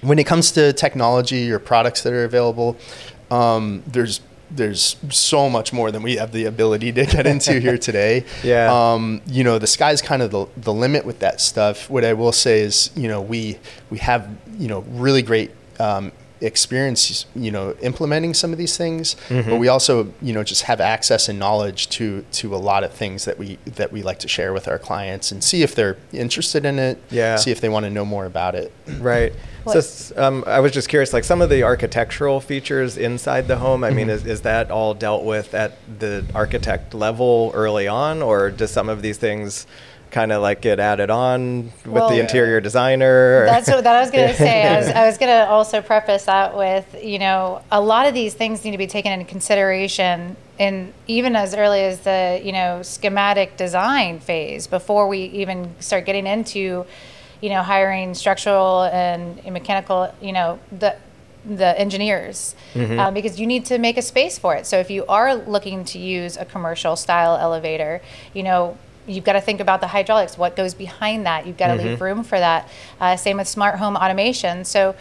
[0.02, 2.76] when it comes to technology or products that are available,
[3.30, 7.78] um, there's there's so much more than we have the ability to get into here
[7.88, 8.24] today.
[8.42, 8.72] Yeah.
[8.72, 11.88] Um, you know, the sky's kind of the, the limit with that stuff.
[11.90, 13.58] What I will say is, you know, we
[13.90, 19.16] we have you know really great um, experience, you know, implementing some of these things,
[19.28, 19.50] Mm-hmm.
[19.50, 22.92] but we also you know just have access and knowledge to to a lot of
[22.92, 25.96] things that we that we like to share with our clients and see if they're
[26.12, 27.02] interested in it.
[27.10, 27.36] Yeah.
[27.36, 28.72] See if they want to know more about it.
[28.98, 29.32] Right.
[29.64, 33.56] What- So um, I was just curious, like some of the architectural features inside the
[33.58, 33.84] home.
[33.84, 33.96] I Mm-hmm.
[33.96, 38.70] mean, is, is that all dealt with at the architect level early on, or does
[38.70, 39.66] some of these things
[40.10, 43.44] kind of like get added on with Well- the interior designer?
[43.46, 44.66] That's what that I was going to say.
[44.66, 48.14] I was, I was going to also preface that with, you know, a lot of
[48.14, 52.52] these things need to be taken into consideration in even as early as the, you
[52.52, 56.84] know, schematic design phase before we even start getting into,
[57.40, 60.96] you know, hiring structural and mechanical, you know, the
[61.48, 64.66] the engineers uh, because you need to make a space for it.
[64.66, 68.02] So if you are looking to use a commercial style elevator,
[68.34, 68.76] you know,
[69.08, 71.46] you've got to think about the hydraulics, what goes behind that.
[71.46, 72.68] You've got to leave room for that.
[73.00, 74.64] Uh, same with smart home automation.
[74.64, 74.94] So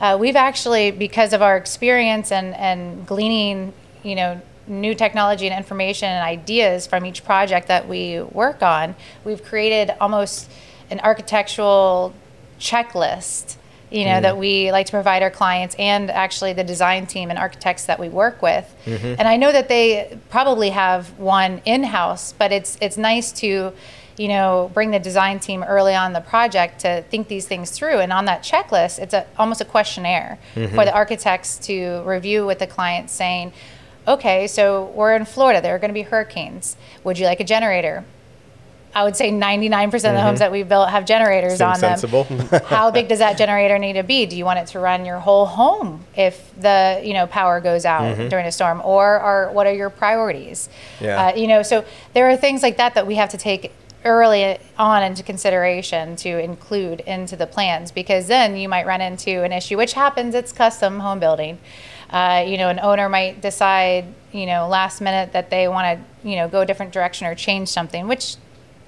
[0.00, 3.72] uh, we've actually, because of our experience and, and gleaning,
[4.02, 8.94] you know, new technology and information and ideas from each project that we work on,
[9.24, 10.50] we've created almost
[10.90, 12.14] an architectural
[12.58, 13.56] checklist
[13.94, 17.38] you know, that we like to provide our clients and actually the design team and
[17.38, 18.66] architects that we work with.
[18.86, 19.14] Mm-hmm.
[19.18, 23.72] And I know that they probably have one in-house, but it's it's nice to,
[24.16, 28.00] you know, bring the design team early on the project to think these things through.
[28.00, 30.74] And on that checklist, it's a almost a questionnaire mm-hmm.
[30.74, 33.52] for the architects to review with the client saying,
[34.08, 36.76] okay, so we're in Florida, there are going to be hurricanes.
[37.04, 38.04] Would you like a generator?
[38.94, 41.98] I would say 99% of the homes that we built have generators Seems on them.
[41.98, 42.24] sensible.
[42.66, 44.24] How big does that generator need to be?
[44.26, 47.84] Do you want it to run your whole home if the you know power goes
[47.84, 50.68] out during a storm, or are what are your priorities?
[51.00, 51.26] Yeah.
[51.26, 53.72] Uh, you know, so there are things like that that we have to take
[54.04, 59.42] early on into consideration to include into the plans because then you might run into
[59.42, 60.34] an issue, which happens.
[60.34, 61.58] It's custom home building.
[62.10, 66.28] Uh, you know, an owner might decide, you know, last minute that they want to,
[66.28, 68.36] you know, go a different direction or change something, which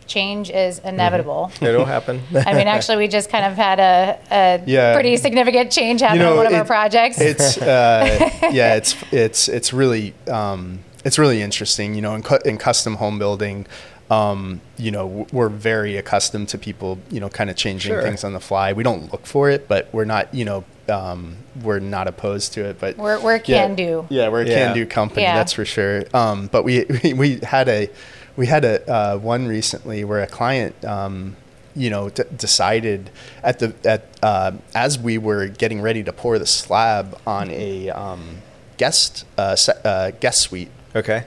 [0.07, 1.51] change is inevitable.
[1.61, 2.23] It'll happen.
[2.35, 4.95] I mean, actually, we just kind of had a, a Yeah.
[4.95, 7.21] pretty significant change happen on one of our projects.
[7.21, 11.95] It's uh, yeah, it's it's it's really um, it's really interesting.
[11.95, 13.66] You know, in, cu- in custom home building,
[14.11, 18.03] um, you know, we're very accustomed to people, you know, kind of changing Sure.
[18.03, 18.73] things on the fly.
[18.73, 22.64] We don't look for it, but we're not, you know, um, we're not opposed to
[22.64, 22.79] it.
[22.79, 24.07] But We're- we're yeah, can-do.
[24.09, 24.66] Yeah, we're a Yeah.
[24.66, 25.23] can-do company.
[25.23, 25.35] Yeah.
[25.35, 26.05] That's for sure.
[26.14, 27.90] Um, but we, we we had a
[28.37, 30.85] we had a uh, one recently where a client.
[30.85, 31.37] Um,
[31.79, 33.11] you know, d- decided
[33.42, 37.90] at the at uh, as we were getting ready to pour the slab on a
[37.90, 38.38] um,
[38.79, 40.70] guest uh, se- uh, guest suite.
[40.94, 41.25] okay.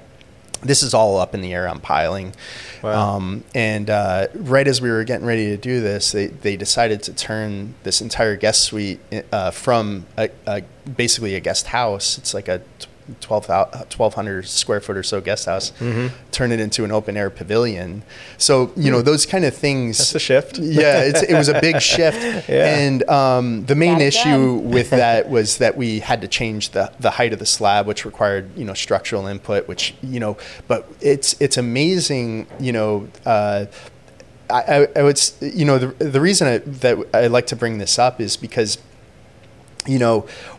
[0.61, 2.33] This is all up in the air on piling,
[2.83, 3.15] Wow.
[3.17, 7.01] um, and uh, right as we were getting ready to do this, they, they decided
[7.03, 8.99] to turn this entire guest suite
[9.31, 10.63] uh, from a, a,
[10.97, 12.17] basically a guest house.
[12.17, 12.88] It's like a 12,
[13.27, 15.71] 1,200 square foot or so guest house.
[15.79, 16.15] Mm-hmm.
[16.31, 18.03] Turn it into an open air pavilion.
[18.37, 19.97] So you know those kind of things.
[19.97, 20.01] Hmm.
[20.01, 20.57] That's a shift.
[20.59, 22.49] Yeah, it's, it was a big shift.
[22.49, 22.77] Yeah.
[22.77, 24.69] And um, the main Got it issue done.
[24.71, 28.05] with that was that we had to change the, the height of the slab, which
[28.05, 29.67] required you know structural input.
[29.67, 32.47] Which you know, but it's it's amazing.
[32.59, 33.07] You know.
[33.25, 33.65] Uh,
[34.49, 37.77] I, I, I would, you know, the, the reason I, that I like to bring
[37.77, 38.79] this up is because,
[39.85, 40.27] you know,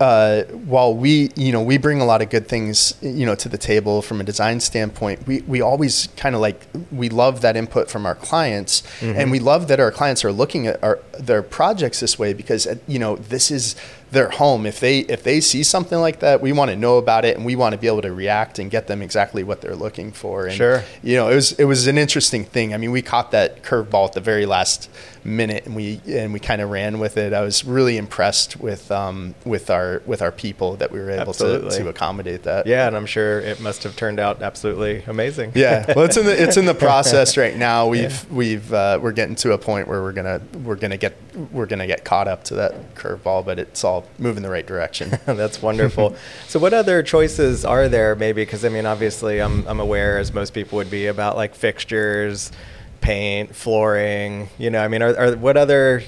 [0.00, 3.48] uh, while we, you know, we bring a lot of good things, you know, to
[3.48, 7.56] the table from a design standpoint, we, we always kind of like, we love that
[7.56, 8.82] input from our clients.
[9.02, 12.66] And we love that our clients are looking at our, their projects this way because,
[12.66, 13.74] uh, you know, this is
[14.10, 14.66] their home.
[14.66, 17.44] If they, if they see something like that, we want to know about it and
[17.44, 20.46] we want to be able to react and get them exactly what they're looking for.
[20.46, 20.84] And, Sure.
[21.02, 22.72] you know, it was it was an interesting thing.
[22.74, 24.88] I mean, we caught that curveball at the very last
[25.24, 27.32] minute, and we and we kind of ran with it.
[27.34, 31.34] I was really impressed with um, with our with our people that we were able
[31.34, 31.76] to, Absolutely.
[31.78, 32.66] to accommodate that.
[32.66, 35.52] Yeah, and I'm sure it must have turned out absolutely amazing.
[35.54, 37.88] Yeah, well, it's in the it's in the process right now.
[37.88, 41.14] We've we've uh, we're getting to a point where we're gonna we're gonna get
[41.52, 45.10] we're gonna get caught up to that curveball, but it's all moving the right direction.
[45.26, 46.16] That's wonderful.
[46.46, 48.14] so, what other choices are there?
[48.14, 51.54] Maybe because I mean, obviously, I'm I'm aware, as most people would be, about like
[51.54, 52.52] fixtures,
[53.00, 54.48] paint, flooring.
[54.58, 56.02] You know, I mean, are, are what other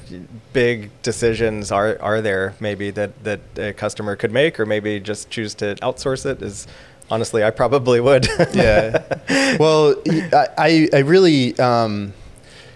[0.52, 2.54] big decisions are are there?
[2.60, 6.42] Maybe that that a customer could make, or maybe just choose to outsource it.
[6.42, 6.66] Is
[7.10, 8.26] honestly, I probably would.
[8.52, 9.56] yeah.
[9.58, 12.12] Well, I, I I really, um,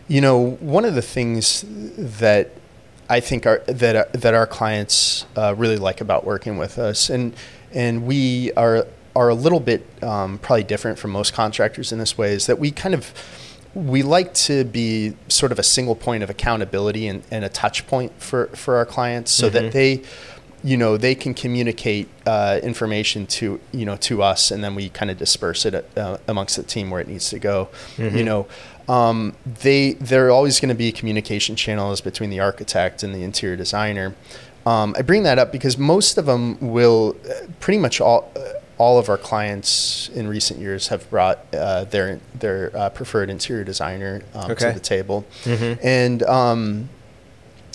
[0.08, 2.50] you know, one of the things that
[3.08, 7.10] I think our, that our, that our clients uh, really like about working with us,
[7.10, 7.34] and
[7.72, 8.86] and we are
[9.16, 12.58] are a little bit um, probably different from most contractors in this way, is that
[12.58, 13.12] we kind of
[13.74, 17.86] we like to be sort of a single point of accountability and, and a touch
[17.88, 20.02] point for, for our clients so that they
[20.64, 24.88] you know they can communicate uh, information to you know to us and then we
[24.88, 27.68] kind of disperse it uh, amongst the team where it needs to go.
[27.98, 28.46] You know
[28.88, 33.22] um, they there are always going to be communication channels between the architect and the
[33.22, 34.14] interior designer.
[34.66, 38.40] Um, I bring that up because most of them will uh, pretty much all uh,
[38.78, 43.64] all of our clients in recent years have brought uh, their their uh, preferred interior
[43.64, 44.68] designer um, Okay.
[44.68, 45.24] to the table,
[45.82, 46.88] and um,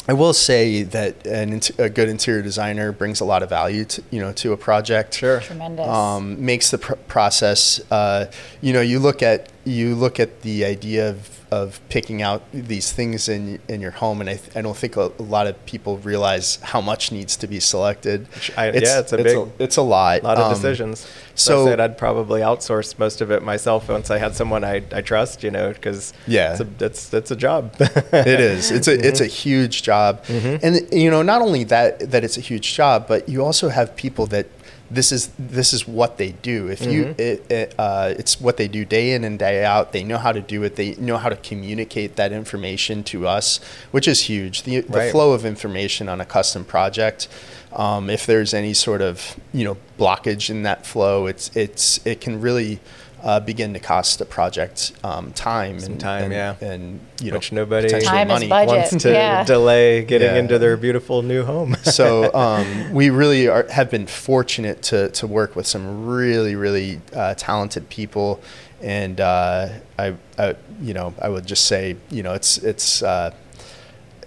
[0.10, 3.86] I will say that an, int- a good interior designer brings a lot of value
[3.86, 5.13] to you know to a project.
[5.13, 5.39] Sure.
[5.39, 5.88] Tremendous.
[5.88, 7.80] Um, makes the pr- process.
[7.91, 12.42] Uh, you know, you look at you look at the idea of, of picking out
[12.54, 15.48] these things in in your home, and I, th- I don't think a, a lot
[15.48, 18.28] of people realize how much needs to be selected.
[18.56, 20.24] I- yeah, it's a big- it's a lot.
[20.24, 21.00] Lot of Um, decisions.
[21.02, 24.64] so- So I said I'd probably outsource most of it myself once I had someone
[24.64, 26.52] I, I trust, you know, because Yeah.
[26.52, 27.74] it's a, it's, it's a job.
[27.80, 28.72] it is.
[28.72, 29.50] It's a it's a Mm-hmm.
[29.50, 30.24] huge job,
[30.64, 33.96] and you know not only that that it's a huge job, but you also have
[33.96, 34.46] people that
[34.91, 36.67] this is this is what they do.
[36.67, 39.91] If you it, it, uh, it's what they do day in and day out.
[39.91, 40.75] They know how to do it.
[40.75, 43.60] They know how to communicate that information to us,
[43.91, 44.63] which is huge.
[44.63, 47.28] The, the flow of information on a custom project.
[47.71, 52.19] Um, if there's any sort of you know blockage in that flow, it's it's it
[52.19, 52.80] can really
[53.23, 56.55] uh, begin to cost the project um, time Some and time, and, yeah.
[56.62, 58.67] and you know Which nobody- potentially Time is money.
[58.67, 59.43] Wants to yeah.
[59.43, 60.39] delay getting Yeah.
[60.39, 61.75] into their beautiful new home.
[61.84, 67.01] so um, we really are, have been fortunate to, to work with some really really
[67.13, 68.41] uh, talented people
[68.82, 73.34] and uh, I, I you know I would just say you know it's it's uh,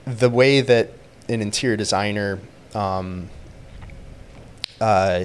[0.05, 0.91] the way that
[1.29, 2.39] an interior designer
[2.75, 3.31] um,
[4.81, 5.25] uh,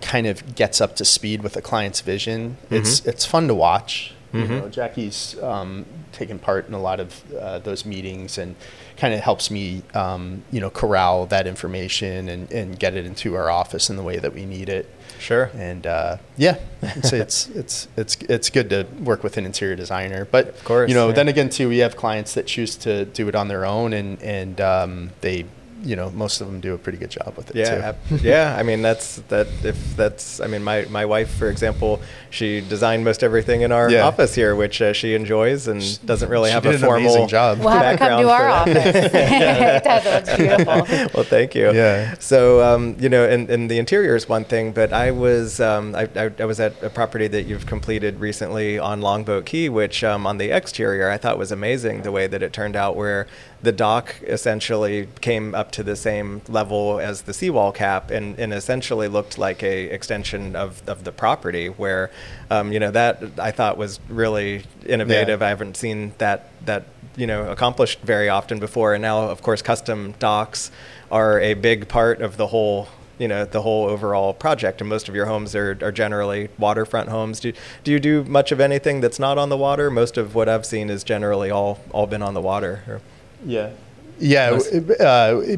[0.00, 2.56] kind of gets up to speed with a client's vision.
[2.70, 4.12] It's it's fun to watch.
[4.32, 8.54] You know, Jackie's um, taken part in a lot of uh, those meetings and
[8.98, 13.34] kind of helps me, um, you know, corral that information and, and get it into
[13.34, 14.90] our office in the way that we need it.
[15.18, 15.50] Sure.
[15.54, 20.26] And uh, yeah, I'd it's it's it's it's good to work with an interior designer.
[20.26, 21.14] But Of course, you know, yeah.
[21.14, 24.20] then again, too, we have clients that choose to do it on their own, and
[24.22, 25.46] and um, they,
[25.82, 27.82] you know, most of them do a pretty good job with it Yeah, too.
[27.82, 28.56] ab- yeah.
[28.58, 29.46] I mean, that's that.
[29.62, 33.90] If that's, I mean, my my wife, for example, she designed most everything in our
[33.90, 34.06] Yeah.
[34.06, 37.58] office here, which uh, she enjoys and doesn't really have a formal job.
[37.58, 38.74] We'll have her come to our office.
[39.12, 41.10] that beautiful.
[41.14, 41.72] well, thank you.
[41.72, 42.14] Yeah.
[42.18, 45.94] So, um, you know, and, and the interior is one thing, but I was um,
[45.94, 50.02] I, I, I was at a property that you've completed recently on Longboat Key, which
[50.04, 53.26] um, on the exterior I thought was amazing the way that it turned out, where
[53.62, 58.52] the dock essentially came up to the same level as the seawall cap, and, and
[58.52, 61.68] essentially looked like a extension of, of the property.
[61.68, 62.10] Where,
[62.50, 65.42] um, you know, that I thought was really innovative.
[65.42, 66.84] I haven't seen that that
[67.16, 68.94] you know accomplished very often before.
[68.94, 70.70] And now of course custom docks
[71.10, 72.88] are a big part of the whole
[73.18, 74.80] you know the whole overall project.
[74.80, 77.40] And most of your homes are, are generally waterfront homes.
[77.40, 77.52] Do,
[77.84, 79.90] do you do much of anything that's not on the water?
[79.90, 83.00] Most of what i've seen is generally all all been on the water or-
[83.46, 83.70] Yeah.
[84.18, 84.50] Yeah.
[84.50, 84.72] Nice.
[85.00, 85.56] Uh,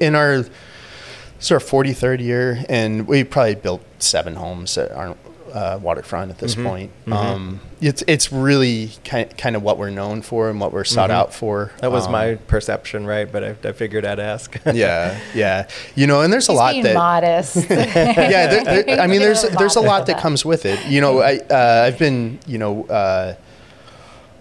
[0.00, 0.44] in our
[1.38, 5.18] sort of 43rd year, and we probably built seven homes that aren't
[5.52, 6.64] uh, waterfront at this Mhm.
[6.66, 6.90] point.
[7.06, 7.12] Mhm.
[7.14, 11.08] Um, it's it's really kind kind of what we're known for and what we're sought
[11.08, 11.14] Mhm.
[11.14, 11.72] out for.
[11.80, 15.66] that was Um, my perception right but i, I figured i'd ask yeah, yeah.
[15.94, 16.94] You know, and there's a lot being that.
[16.94, 17.56] modest.
[17.70, 20.78] yeah, there, there, I mean, there's there's a lot that comes with it.
[20.88, 23.34] You know, I uh, I've been you know uh,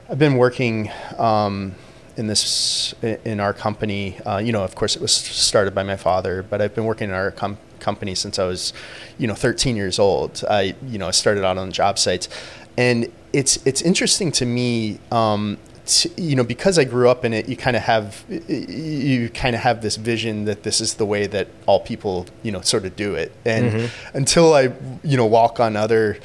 [0.10, 1.76] I've been working um,
[2.18, 4.18] in this in our company.
[4.26, 7.10] Uh, you know, of course, it was started by my father, but I've been working
[7.10, 8.74] in our com- company since I was
[9.18, 10.44] you know 13 years old.
[10.50, 12.30] I you know I started out on job sites,
[12.78, 15.00] and it's it's interesting to me.
[15.12, 19.30] Um, t- you know, because I grew up in it, you kind of have you
[19.30, 22.62] kind of have this vision that this is the way that all people, you know,
[22.62, 23.32] sort of do it.
[23.46, 23.90] And Mhm.
[24.14, 24.72] until I,
[25.04, 26.18] you know, walk on other,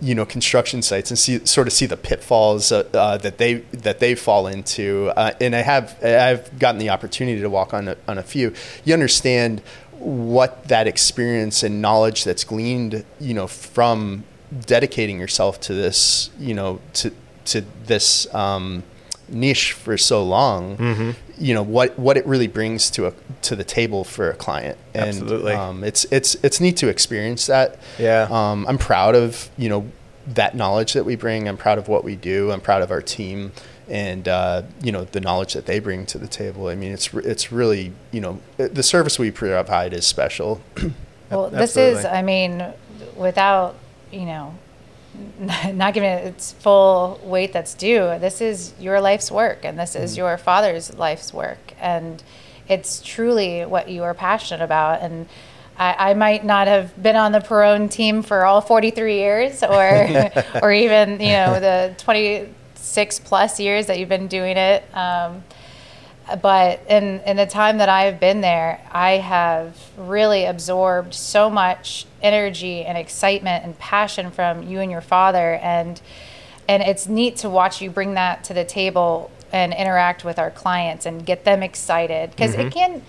[0.00, 3.54] you know, construction sites and see sort of see the pitfalls uh, uh, that they
[3.72, 7.88] that they fall into, uh, and I have I've gotten the opportunity to walk on
[7.88, 8.52] a, on a few.
[8.84, 9.62] You understand
[9.98, 14.24] what that experience and knowledge that's gleaned, you know, from
[14.66, 17.10] dedicating yourself to this, you know, to
[17.46, 18.82] to this um,
[19.28, 20.76] niche for so long.
[20.76, 21.14] Mhm.
[21.38, 24.78] You know what what it really brings to a to the table for a client.
[24.94, 25.52] And, Absolutely.
[25.52, 27.78] Um, it's it's it's neat to experience that.
[27.98, 28.28] Yeah.
[28.30, 29.90] Um, I'm proud of you know
[30.28, 31.48] that knowledge that we bring.
[31.48, 32.50] I'm proud of what we do.
[32.50, 33.52] I'm proud of our team.
[33.88, 36.66] And uh, you know the knowledge that they bring to the table.
[36.66, 40.60] I mean, it's it's really you know the service we provide is special.
[41.30, 42.64] Well, this is, I mean,
[43.16, 43.74] without,
[44.12, 44.54] you know,
[45.72, 49.94] not giving it its full weight that's due, this is your life's work and this
[49.94, 50.04] Mm-hmm.
[50.04, 51.74] is your father's life's work.
[51.80, 52.22] And
[52.68, 55.00] it's truly what you are passionate about.
[55.02, 55.28] And
[55.78, 60.32] I, I might not have been on the Perrone team for all 43 years or,
[60.62, 64.82] or even, you know, the 26 plus years that you've been doing it.
[64.94, 65.44] Um,
[66.42, 72.04] but in, in the time that I've been there, I have really absorbed so much
[72.26, 76.00] energy and excitement and passion from you and your father, and
[76.68, 80.50] and it's neat to watch you bring that to the table and interact with our
[80.50, 83.02] clients and get them excited because it can,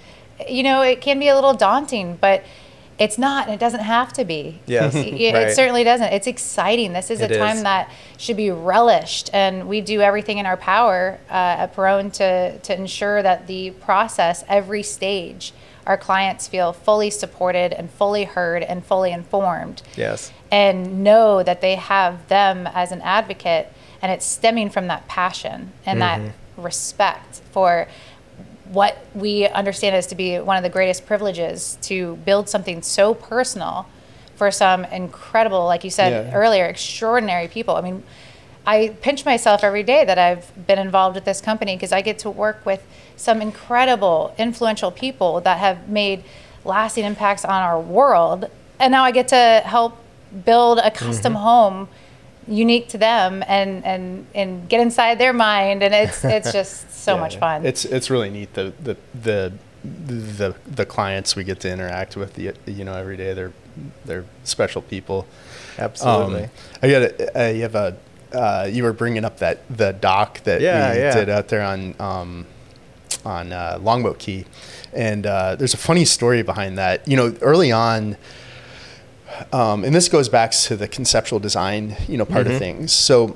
[0.48, 2.44] you know, it can be a little daunting, but
[3.00, 4.60] it's not, and it doesn't have to be.
[4.66, 5.56] Yes, it, it right.
[5.56, 6.12] certainly doesn't.
[6.14, 6.94] It's exciting.
[6.94, 7.64] This is It a time is.
[7.64, 12.58] that should be relished, and we do everything in our power uh, at Perrone to
[12.58, 15.54] to ensure that the process, every stage,
[15.88, 21.62] our clients feel fully supported and fully heard and fully informed, yes and know that
[21.62, 23.72] they have them as an advocate,
[24.02, 26.62] and it's stemming from that passion and that mm-hmm.
[26.62, 27.88] respect for
[28.72, 33.14] what we understand as to be one of the greatest privileges to build something so
[33.14, 33.88] personal
[34.36, 36.34] for some incredible, like you said Yeah.
[36.34, 37.76] earlier, extraordinary people.
[37.76, 38.04] I mean,
[38.66, 42.20] I pinch myself every day that I've been involved with this company because I get
[42.20, 42.86] to work with
[43.18, 46.24] some incredible, influential people that have made
[46.64, 48.50] lasting impacts on our world.
[48.80, 49.98] And now I get to help
[50.46, 51.90] build a custom home
[52.48, 55.84] unique to them and, and, and get inside their mind.
[55.84, 57.66] And it's, it's just so Yeah, much fun.
[57.66, 59.54] It's it's really neat the the the
[59.84, 63.54] the, the clients we get to interact with the, you know every day they're
[64.06, 65.26] they're special people.
[65.78, 66.44] Absolutely.
[66.46, 66.50] Um,
[66.84, 67.98] I got a, uh, you have a
[68.34, 71.14] uh, you were bringing up that the doc that Yeah, we yeah.
[71.16, 72.46] did out there on um,
[73.28, 74.46] on uh, Longboat Key,
[74.94, 77.08] and uh, there's a funny story behind that.
[77.08, 78.18] You know, early on,
[79.52, 82.54] um, and this goes back to the conceptual design, you know, part Mm-hmm.
[82.54, 82.94] of things.
[82.94, 83.36] So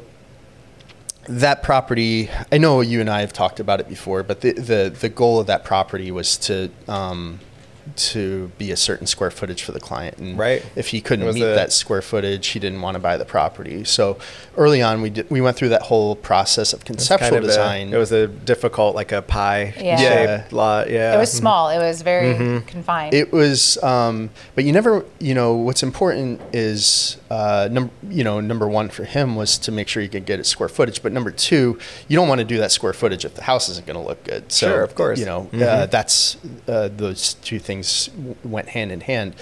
[1.27, 4.95] that property, I know you and I have talked about it before, but the the,
[4.99, 7.39] the goal of that property was to um,
[7.95, 10.63] to be a certain square footage for the client, and Right.
[10.75, 13.83] if he couldn't meet a- that square footage, he didn't want to buy the property.
[13.83, 14.17] So
[14.57, 17.47] early on, we did we went through that whole process of conceptual kind of a-
[17.47, 17.93] design.
[17.93, 19.97] it was a difficult, like a pie Yeah.
[19.97, 20.89] shaped lot.
[20.89, 21.15] Yeah.
[21.15, 21.69] it was small.
[21.69, 22.67] It was very Mm-hmm.
[22.67, 23.13] confined.
[23.13, 28.39] It was, um, but you never, you know, what's important is, uh, number, you know,
[28.41, 31.01] number one for him was to make sure you could get its square footage.
[31.01, 33.85] But number two, you don't want to do that square footage if the house isn't
[33.85, 34.51] going to look good.
[34.51, 35.19] So, Sure, of course.
[35.19, 35.91] You know, uh, Mhm.
[35.91, 36.37] that's
[36.67, 39.35] uh, those two things w- went hand in hand.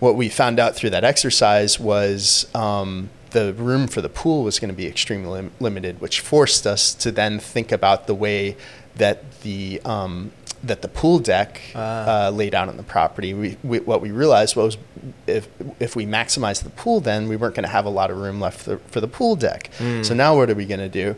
[0.00, 2.46] What we found out through that exercise was.
[2.54, 6.66] Um, the room for the pool was going to be extremely lim- limited, which forced
[6.66, 8.56] us to then think about the way
[8.96, 10.32] that the um,
[10.64, 12.28] that the pool deck Ah.
[12.28, 13.34] uh, laid out on the property.
[13.34, 14.78] We, we, what we realized was
[15.26, 15.46] if
[15.78, 18.40] if we maximized the pool, then we weren't going to have a lot of room
[18.40, 19.68] left for, for the pool deck.
[20.02, 21.14] So now what are we going to do?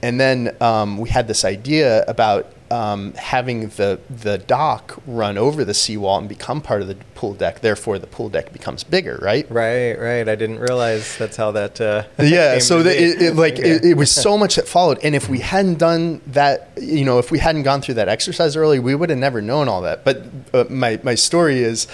[0.00, 5.64] And then um, we had this idea about um, having the the dock run over
[5.64, 7.60] the seawall and become part of the pool deck.
[7.60, 9.50] Therefore, the pool deck becomes bigger, right?
[9.50, 10.28] Right, right.
[10.28, 11.80] I didn't realize that's how that.
[11.80, 13.70] Uh, yeah so the, it, it like Okay.
[13.70, 17.18] it, it was so much that followed and if we hadn't done that you know
[17.18, 20.04] if we hadn't gone through that exercise early we would have never known all that
[20.04, 21.86] but uh, my, my story is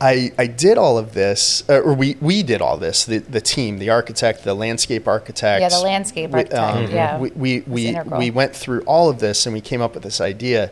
[0.00, 3.04] I, I did all of this, uh, or we, we did all this.
[3.04, 5.60] The, the team, the architect, the landscape architect.
[5.60, 7.18] Yeah, the landscape architect, yeah.
[7.18, 10.20] We we we, we went through all of this and we came up with this
[10.20, 10.70] idea.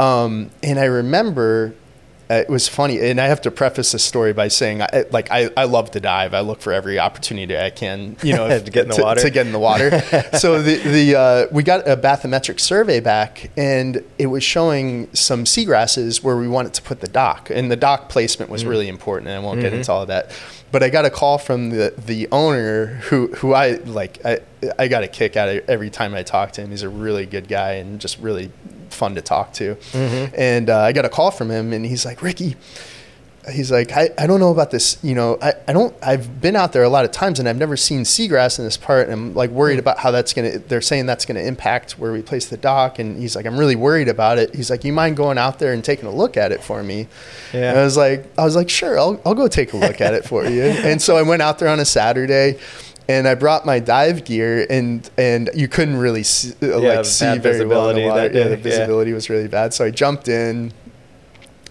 [0.00, 1.74] Um, and I remember
[2.28, 5.50] it was funny, and I have to preface this story by saying, I, like, I,
[5.56, 6.34] I love to dive.
[6.34, 9.20] I look for every opportunity I can, you know, To get in the to, water.
[9.20, 10.00] To get in the water.
[10.38, 15.44] so the the uh, we got a bathymetric survey back, and it was showing some
[15.44, 19.28] seagrasses where we wanted to put the dock, and the dock placement was really important.
[19.28, 19.76] And I won't get Mm-hmm.
[19.80, 20.30] into all of that.
[20.72, 24.18] But I got a call from the the owner who who I like.
[24.24, 24.40] I
[24.78, 26.70] I got a kick out of every time I talk to him.
[26.70, 28.50] He's a really good guy and just really
[28.90, 29.74] fun to talk to.
[29.74, 30.34] Mm-hmm.
[30.36, 32.56] And uh, I got a call from him, and he's like, Ricky
[33.50, 34.98] he's like, I, I don't know about this.
[35.02, 37.56] You know, I, I don't, I've been out there a lot of times and I've
[37.56, 39.08] never seen seagrass in this part.
[39.08, 41.92] And I'm like worried about how that's going to, they're saying that's going to impact
[41.92, 42.98] where we place the dock.
[42.98, 44.54] And he's like, I'm really worried about it.
[44.54, 47.06] He's like, you mind going out there and taking a look at it for me?
[47.52, 47.70] Yeah.
[47.70, 50.14] And I was like, I was like, sure, I'll, I'll go take a look at
[50.14, 50.56] it for you.
[50.86, 52.58] And so I went out there on a Saturday.
[53.08, 57.04] And I brought my dive gear, and and you couldn't really see, uh, Yeah, like
[57.04, 58.24] see very well in the water.
[58.24, 58.56] Yeah, the yeah.
[58.56, 59.72] visibility was really bad.
[59.74, 60.72] So I jumped in,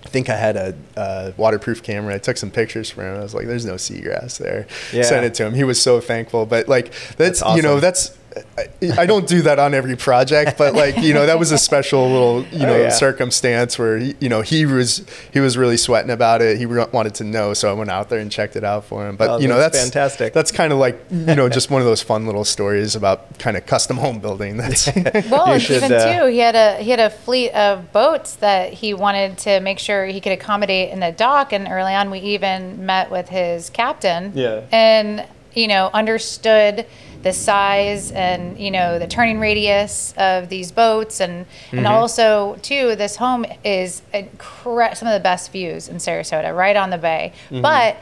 [0.05, 2.15] I think I had a, uh waterproof camera.
[2.15, 3.17] I took some pictures for him.
[3.19, 5.03] I was like, "There's no seagrass there." Yeah.
[5.03, 5.53] Sent it to him.
[5.55, 6.45] He was so thankful.
[6.45, 8.11] But like, that's, That's you know, that's
[8.57, 11.57] I, I don't do that on every project, but like you know, that was a
[11.57, 12.89] special little you Oh, know yeah.
[12.89, 16.57] circumstance where he, you know he was he was really sweating about it.
[16.57, 19.15] He wanted to know, so I went out there and checked it out for him.
[19.15, 20.33] But Oh, you know, that's that's fantastic.
[20.33, 23.55] That's kind of like you know just one of those fun little stories about kind
[23.55, 24.57] of custom home building.
[24.57, 24.88] That's
[25.29, 27.91] Well, You and should, even uh, too, he had a he had a fleet of
[27.93, 31.53] boats that he wanted to make sure he could accommodate in the dock.
[31.53, 34.33] And early on, we even met with his captain.
[34.36, 34.61] Yeah.
[34.71, 36.86] And you know, understood
[37.26, 41.80] the size and you know the turning radius of these boats, and Mm-hmm.
[41.80, 46.76] and also too, this home is incre- some of the best views in Sarasota, right
[46.78, 47.61] on the bay, Mm-hmm.
[47.61, 47.97] but.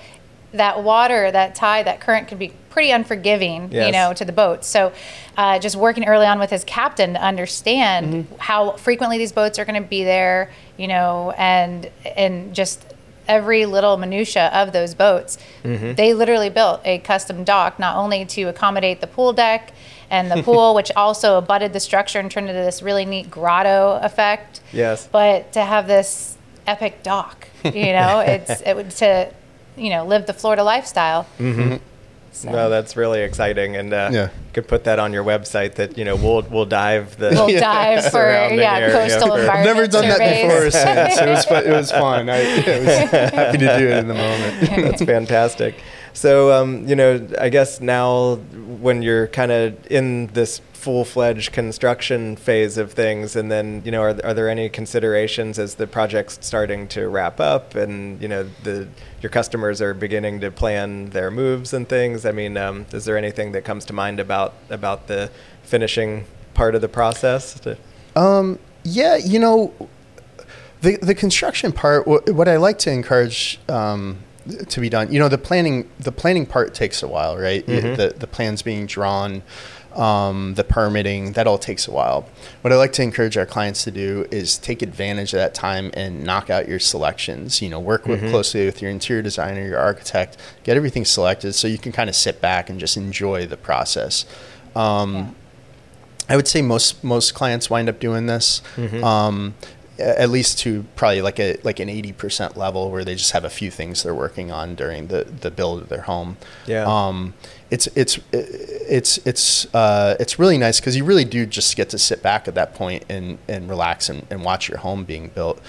[0.56, 4.68] That water, that tide, that current can be pretty unforgiving, you know, to the boats.
[4.68, 4.94] So,
[5.36, 8.36] uh, just working early on with his captain to understand Mm-hmm.
[8.38, 12.86] how frequently these boats are going to be there, you know, and and just
[13.28, 15.38] every little minutia of those boats.
[15.64, 15.94] Mm-hmm.
[15.94, 19.74] They literally built a custom dock not only to accommodate the pool deck
[20.10, 24.00] and the pool, which also abutted the structure and turned into this really neat grotto
[24.02, 24.62] effect.
[24.72, 25.08] Yes.
[25.12, 29.32] But to have this epic dock, you know, it's it would to
[29.76, 31.28] you know live the Florida lifestyle.
[32.34, 32.52] So.
[32.52, 34.24] No, that's really exciting, and uh, Yeah.
[34.24, 35.76] you could put that on your website.
[35.76, 37.60] That you know, we'll we'll dive the We'll Yeah.
[37.60, 41.20] dive for yeah area coastal for- environment Never done that before since.
[41.22, 41.64] It was fun.
[41.66, 42.30] It was fun.
[42.30, 44.62] I, I was happy to do it in the moment.
[44.90, 45.76] That's fantastic.
[46.14, 48.36] So, um, you know, I guess now
[48.82, 54.02] when you're kind of in this full-fledged construction phase of things, and then, you know,
[54.02, 58.44] are, are there any considerations as the project's starting to wrap up, and you know,
[58.64, 58.88] the
[59.22, 62.26] your customers are beginning to plan their moves and things?
[62.26, 65.32] I mean, um, is there anything that comes to mind about about the
[65.64, 67.60] finishing part of the process?
[67.62, 67.78] To-
[68.16, 69.72] Um, yeah, you know,
[70.82, 72.06] the the construction part.
[72.06, 74.18] What, what I like to encourage um,
[74.68, 77.66] to be done, you know, the planning the planning part takes a while, right?
[77.66, 77.96] Mhm.
[77.96, 79.42] The the plans being drawn,
[79.96, 82.28] um, the permitting that all takes a while.
[82.62, 85.92] What I like to encourage our clients to do is take advantage of that time
[85.94, 87.62] and knock out your selections.
[87.62, 88.30] You know, work with, Mhm.
[88.32, 92.16] closely with your interior designer, your architect, get everything selected so you can kind of
[92.16, 94.26] sit back and just enjoy the process.
[94.76, 95.36] Um,
[96.30, 99.04] I would say most most clients wind up doing this, Mhm.
[99.04, 99.54] um,
[100.00, 103.44] at least to probably like a like an eighty percent level where they just have
[103.46, 106.38] a few things they're working on during the the build of their home.
[106.66, 106.86] Yeah.
[106.88, 107.34] Um,
[107.74, 111.98] it's it's it's it's uh, it's really nice because you really do just get to
[111.98, 115.60] sit back at that point and and relax and, and watch your home being built.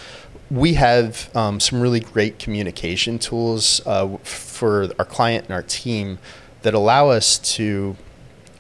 [0.51, 6.19] We have um, some really great communication tools uh, for our client and our team
[6.63, 7.97] that allow us to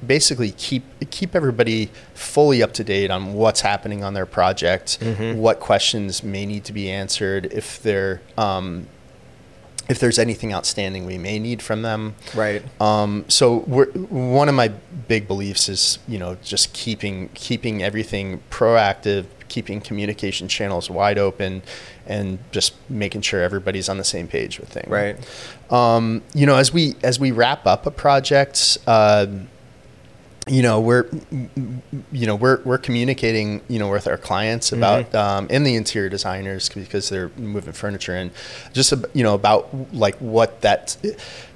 [0.04, 5.36] basically keep keep everybody fully up to date on what's happening on their project, Mhm.
[5.36, 8.86] what questions may need to be answered, if they're um,
[9.88, 12.14] if there's anything outstanding we may need from them.
[12.34, 12.62] right.
[12.80, 18.42] Um, so we're, one of my big beliefs is you know just keeping keeping everything
[18.50, 21.62] proactive, keeping communication channels wide open,
[22.06, 24.88] and just making sure everybody's on the same page with things.
[24.88, 25.16] Right.
[25.70, 29.26] Um, you know, as we as we wrap up a project, uh,
[30.46, 31.06] you know, we're
[32.12, 35.18] you know we're we're communicating you know with our clients about Mhm.
[35.18, 38.30] um, and the interior designers because they're moving furniture and
[38.72, 40.96] just you know about like what that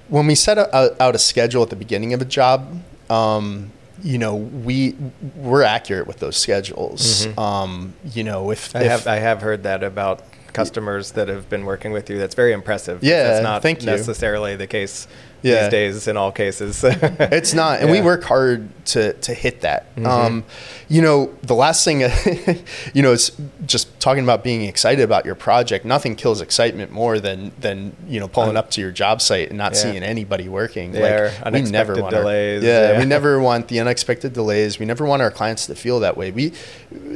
[0.09, 2.81] when we set out, out a schedule at the beginning of a job.
[3.11, 3.73] Um,
[4.03, 4.95] you know, we
[5.37, 7.27] we're accurate with those schedules.
[7.27, 7.39] Mhm.
[7.39, 10.23] Um, you know, if, I if have I have heard that about
[10.53, 12.17] customers that have been working with you.
[12.19, 13.03] That's very impressive.
[13.03, 13.87] Yeah, that's not thank you.
[13.87, 15.07] necessarily the case
[15.43, 15.63] Yeah.
[15.63, 16.83] these days in all cases.
[16.85, 20.07] it's not and we work hard to to hit that Mhm.
[20.07, 20.45] um
[20.89, 22.01] you know the last thing
[22.95, 23.33] you know is
[23.67, 28.19] just talking about being excited about your project nothing kills excitement more than than you
[28.19, 29.79] know pulling up to your job site and not Yeah.
[29.83, 32.99] seeing anybody working Yeah, or we never want our- delays, yeah, yeah.
[32.99, 36.31] we never want the unexpected delays we never want our clients to feel that way
[36.31, 36.53] we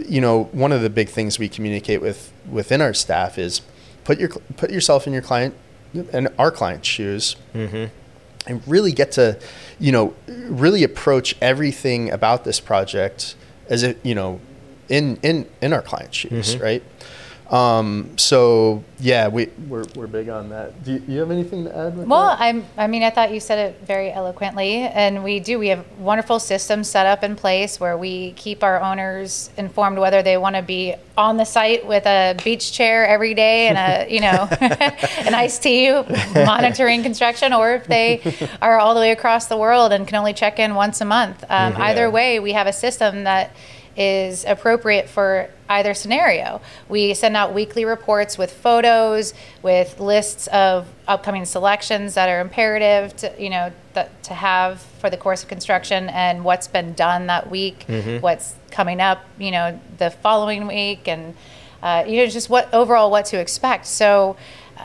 [0.06, 3.62] you know one of the big things we communicate with within our staff is
[4.04, 5.54] put your put yourself in your client
[6.12, 7.84] and our client's shoes hmm
[8.46, 9.38] and really get to,
[9.78, 13.34] you know, really approach everything about this project
[13.68, 14.40] as if you know,
[14.88, 16.62] in in in our client shoes, Mhm.
[16.62, 16.82] right?
[17.52, 20.82] Um, so yeah, we we're, we're big on that.
[20.84, 21.96] Do you, you have anything to add?
[22.08, 22.34] Well.
[22.38, 25.58] I'm, I mean, I thought you said it very eloquently, and we do.
[25.58, 30.22] We have wonderful systems set up in place where we keep our owners informed whether
[30.22, 34.10] they want to be on the site with a beach chair every day and a,
[34.10, 35.90] you know, an iced tea
[36.34, 38.22] monitoring construction, or if they
[38.62, 41.44] are all the way across the world and can only check in once a month.
[41.50, 41.80] Um, Mhm.
[41.80, 43.54] Either way, we have a system that
[43.96, 46.60] is appropriate for either scenario.
[46.88, 53.16] We send out weekly reports with photos, with lists of upcoming selections that are imperative
[53.18, 57.26] to, you know, that, to have for the course of construction and what's been done
[57.26, 58.20] that week, Mhm.
[58.22, 61.34] what's coming up, you know, the following week and
[61.82, 63.86] uh, you know, just what overall what to expect.
[63.86, 64.36] So,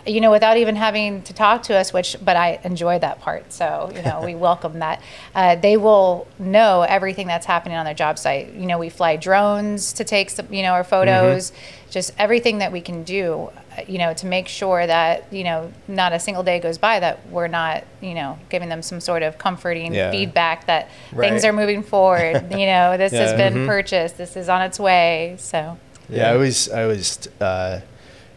[0.06, 3.52] you know, without even having to talk to us, which, but I enjoy that part.
[3.52, 5.02] So, you know, we welcome that.
[5.34, 8.54] Uh, they will know everything that's happening on their job site.
[8.54, 11.52] You know, we fly drones to take some, you know, our photos,
[11.90, 15.72] just everything that we can do, uh, you know, to make sure that, you know,
[15.88, 19.24] not a single day goes by that we're not, you know, giving them some sort
[19.24, 20.12] of comforting Yeah.
[20.12, 21.30] feedback that Right.
[21.30, 22.52] things are moving forward.
[22.52, 23.38] you know, this has Yeah.
[23.50, 23.66] been Mhm.
[23.68, 25.36] purchased, this is on its way.
[25.40, 25.78] So,
[26.10, 27.82] Yeah, I always, I always, uh,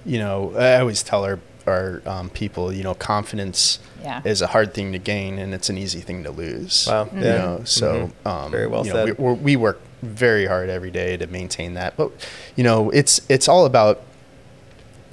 [0.04, 4.22] you know, I always tell our our um, people, you know, confidence Yeah.
[4.24, 6.86] is a hard thing to gain, and it's an easy thing to lose.
[6.88, 8.26] Wow, You know, so Mhm.
[8.30, 9.18] um, Very well you know, said.
[9.18, 12.10] We, we're, we work very hard every day to maintain that, but
[12.56, 14.00] you know, it's it's all about,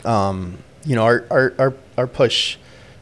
[0.06, 2.58] um, you know, our our our, our push.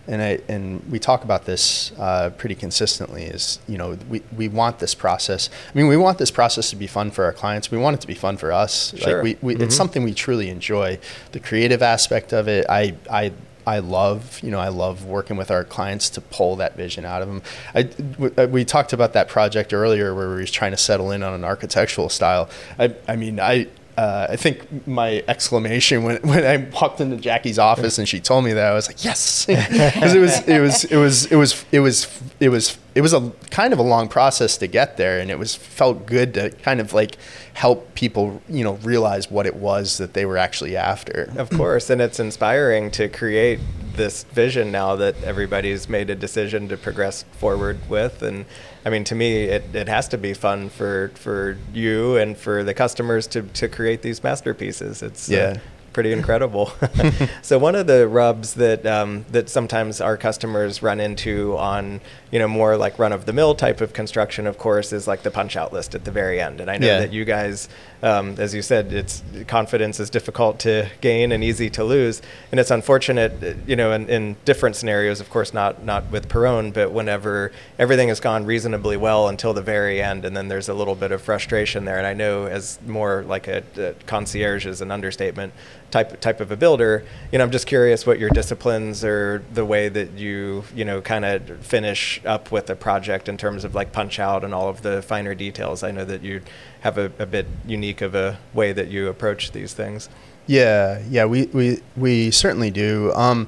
[0.07, 3.23] And I and we talk about this uh, pretty consistently.
[3.23, 5.49] Is you know we, we want this process.
[5.73, 7.71] I mean, we want this process to be fun for our clients.
[7.71, 8.93] We want it to be fun for us.
[8.97, 9.23] Sure.
[9.23, 9.63] Like we, we Mhm.
[9.63, 10.99] it's something we truly enjoy.
[11.31, 13.31] The creative aspect of it, I I
[13.65, 14.39] I love.
[14.43, 17.41] You know, I love working with our clients to pull that vision out of them.
[17.73, 21.09] I, w- uh, we talked about that project earlier where we was trying to settle
[21.09, 22.47] in on an architectural style.
[22.77, 23.65] I, I mean, I,
[23.97, 28.43] uh, I think my exclamation when, when I walked into Jackie's office and she told
[28.43, 31.65] me that I was like, yes, because it was it was it was it was
[31.71, 35.19] it was it was it was a kind of a long process to get there,
[35.19, 37.17] and it was felt good to kind of like
[37.53, 41.31] help people you know realize what it was that they were actually after.
[41.37, 43.61] Of course, and it's inspiring to create
[43.95, 48.45] this vision now that everybody's made a decision to progress forward with and
[48.85, 52.63] I mean to me it, it has to be fun for for you and for
[52.63, 55.39] the customers to, to create these masterpieces it's uh, Yeah.
[55.41, 55.59] uh,
[55.93, 56.71] pretty incredible.
[57.41, 62.37] so one of the rubs that um, that sometimes our customers run into on you
[62.39, 65.31] know more like run of the mill type of construction, of course, is like the
[65.31, 66.59] punch out list at the very end.
[66.59, 66.99] And I know Yeah.
[66.99, 67.69] that you guys,
[68.05, 72.59] um, as you said, it's confidence is difficult to gain and easy to lose, and
[72.59, 76.69] it's unfortunate, uh, you know, in, in different scenarios, of course, not not with Perrone,
[76.71, 80.73] but whenever everything has gone reasonably well until the very end, and then there's a
[80.75, 81.97] little bit of frustration there.
[81.97, 85.51] And I know as more like a, a concierge is an understatement
[85.89, 87.03] type type of a builder.
[87.31, 91.01] You know, I'm just curious what your disciplines or the way that you you know
[91.01, 94.69] kind of finish up with a project in terms of like punch out and all
[94.69, 95.81] of the finer details.
[95.81, 96.41] I know that you
[96.85, 100.07] have a, a bit unique of a way that you approach these things.
[100.45, 103.11] Yeah, yeah, we we, we certainly do.
[103.15, 103.47] Um,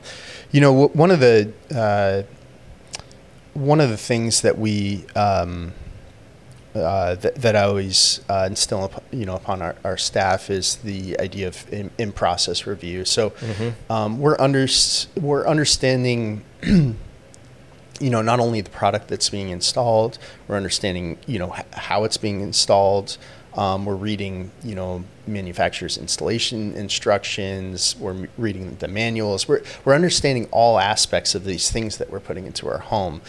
[0.52, 2.24] you know, w- one of the uh,
[3.54, 5.74] one of the things that we um,
[6.74, 10.78] uh, that, that I always uh, instill, up, you know, upon our, our staff is
[10.78, 13.06] the idea of in, in process review.
[13.06, 13.34] So
[13.92, 14.66] um, we're under
[15.22, 16.44] we're understanding.
[18.00, 20.18] you know, not only the product that's being installed,
[20.48, 23.18] we're understanding, you know, h- how it's being installed.
[23.56, 27.96] Um, we're reading, you know, manufacturer's installation instructions.
[28.00, 29.48] We're reading the manuals.
[29.48, 33.22] We're, we're understanding all aspects of these things that we're putting into our home.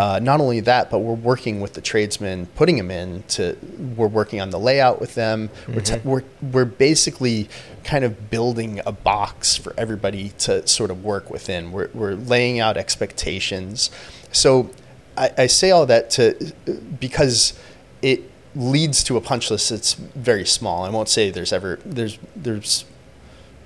[0.00, 3.56] Uh, not only that, but we're working with the tradesmen, putting them in to,
[3.96, 5.50] we're working on the layout with them.
[5.68, 7.48] We're, t- we're, we're basically
[7.84, 11.72] kind of building a box for everybody to sort of work within.
[11.72, 13.90] We're, we're laying out expectations.
[14.32, 14.70] So
[15.16, 16.52] I, I say all that to,
[17.00, 17.58] because
[18.02, 20.84] it, leads to a punch list that's very small.
[20.84, 22.84] I won't say there's ever there's there's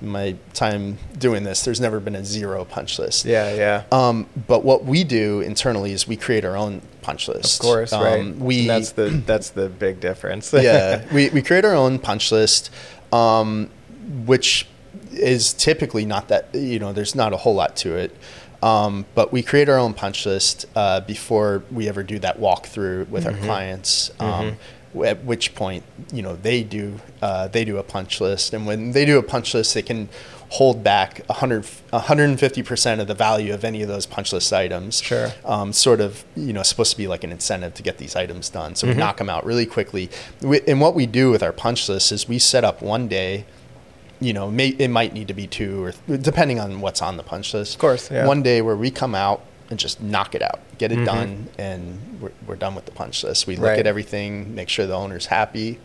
[0.01, 1.63] my time doing this.
[1.63, 3.25] There's never been a zero punch list.
[3.25, 3.83] Yeah, yeah.
[3.91, 7.59] Um, but what we do internally is we create our own punch list.
[7.59, 8.35] of course, Um, right.
[8.35, 10.53] We And that's the that's the big difference.
[10.57, 12.69] yeah, we, we create our own punch list,
[13.13, 13.69] um,
[14.25, 14.67] which
[15.13, 18.15] is typically not that, you know, there's not a whole lot to it.
[18.61, 23.07] Um, but we create our own punch list uh, before we ever do that walkthrough
[23.09, 24.09] with our clients.
[24.19, 24.55] Um, w-
[25.03, 25.83] At which point,
[26.13, 29.23] you know, they do uh, they do a punch list, and when they do a
[29.23, 30.09] punch list, they can
[30.49, 31.63] hold back 100,
[32.19, 35.31] 150% of the value of any of those punch list items Sure.
[35.43, 38.49] um, sort of you know supposed to be like an incentive to get these items
[38.49, 38.75] done.
[38.75, 38.95] So Mm-hmm.
[38.95, 40.09] we knock them out really quickly.
[40.41, 43.45] We, and what we do with our punch list is we set up one day.
[44.21, 47.17] You know, may, it might need to be two or th- depending on what's on
[47.17, 47.73] the punch list.
[47.75, 48.25] Of course, yeah.
[48.25, 51.05] One day where we come out and just knock it out, get it Mhm.
[51.05, 53.47] done, and we're, we're done with the punch list.
[53.47, 53.79] We look Right.
[53.79, 55.79] at everything, make sure the owner's happy,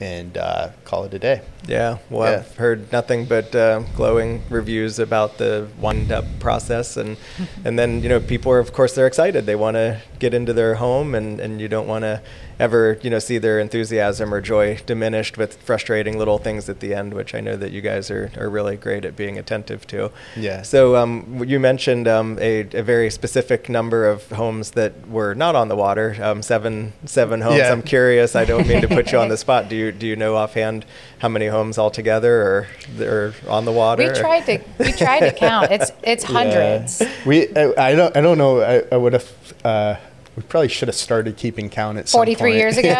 [0.00, 1.40] and uh, call it a day.
[1.66, 2.38] Yeah, well, Yeah.
[2.38, 7.16] I've heard nothing but uh, glowing reviews about the wind-up process, and
[7.64, 9.46] and then you know people are of course they're excited.
[9.46, 12.20] They want to get into their home, and and you don't want to
[12.58, 16.94] ever you know see their enthusiasm or joy diminished with frustrating little things at the
[16.94, 20.10] end, which I know that you guys are are really great at being attentive to.
[20.36, 20.62] Yeah.
[20.62, 25.54] So um, you mentioned um, a, a very specific number of homes that were not
[25.54, 27.58] on the water, um, seven seven homes.
[27.58, 27.72] Yeah.
[27.72, 28.36] I'm curious.
[28.36, 29.68] I don't mean to put you on the spot.
[29.68, 30.84] Do you do you know offhand
[31.18, 32.68] how many homes altogether are
[33.00, 34.04] are on the water?
[34.04, 35.70] We tried to we tried to count.
[35.70, 37.02] It's it's hundreds.
[37.26, 38.60] We I, I don't I don't know.
[38.60, 39.32] I, I would have.
[39.64, 39.96] Uh,
[40.36, 42.56] we probably should have started keeping count at some 43 point.
[42.56, 42.88] years ago.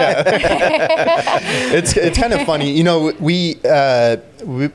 [1.74, 2.70] it's it's kind of funny.
[2.70, 4.70] You know, we, uh, we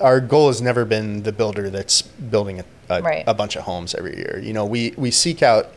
[0.00, 3.24] our goal has never been the builder that's building a, a, Right.
[3.26, 4.40] a bunch of homes every year.
[4.42, 5.68] You know, we we seek out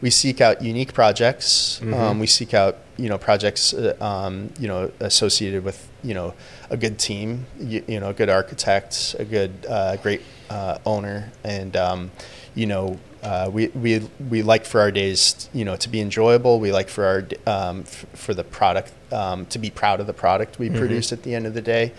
[0.00, 1.80] we seek out unique projects.
[1.82, 6.34] Um, we seek out you know projects uh, um, you know associated with you know
[6.70, 7.46] a good team.
[7.58, 12.10] You, you know, a good architect, a good uh, great uh, owner, and um,
[12.56, 12.98] you know.
[13.22, 16.60] Uh, we, we, we like for our days, you know, to be enjoyable.
[16.60, 20.12] We like for our, um, f- for the product, um, to be proud of the
[20.12, 21.92] product we produce at the end of the day.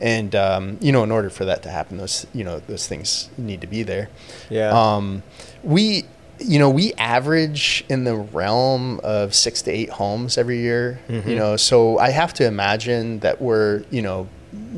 [0.00, 3.28] And, um, you know, in order for that to happen, those, you know, those things
[3.38, 4.08] need to be there.
[4.50, 4.70] Yeah.
[4.70, 5.22] Um,
[5.62, 6.04] we,
[6.40, 11.36] you know, we average in the realm of six to eight homes every year, you
[11.36, 14.26] know, so I have to imagine that we're, you know,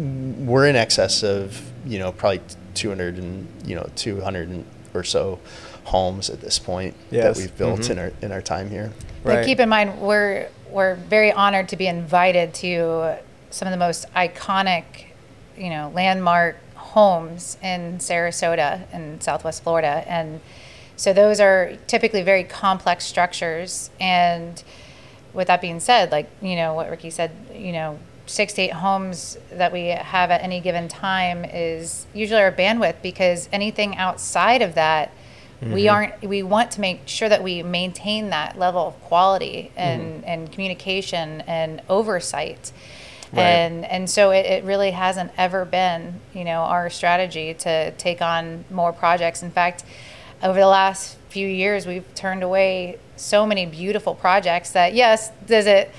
[0.04, 2.42] we're in excess of, you know, probably
[2.74, 4.64] 200 and you know 200 and-
[4.94, 5.38] or so
[5.84, 7.36] homes at this point Yes.
[7.36, 7.90] that we've built Mhm.
[7.90, 8.92] in our in our time here.
[9.22, 9.44] But Right.
[9.44, 13.16] keep in mind, we're we're very honored to be invited to
[13.50, 14.82] some of the most iconic,
[15.56, 20.40] you know, landmark homes in Sarasota and Southwest Florida, and
[20.96, 23.90] so those are typically very complex structures.
[24.00, 24.62] And
[25.32, 28.72] with that being said, like you know what Ricky said, you know, six to eight
[28.72, 34.62] homes that we have at any given time is usually our bandwidth because anything outside
[34.62, 35.12] of that
[35.72, 35.94] we mm-hmm.
[35.94, 40.28] aren't we want to make sure that we maintain that level of quality and mm-hmm.
[40.28, 42.72] and communication and oversight.
[43.32, 43.42] Right.
[43.42, 48.20] and and so it, it really hasn't ever been you know our strategy to take
[48.20, 49.42] on more projects.
[49.42, 49.84] In fact
[50.42, 55.66] over the last few years we've turned away so many beautiful projects that yes does
[55.66, 55.90] it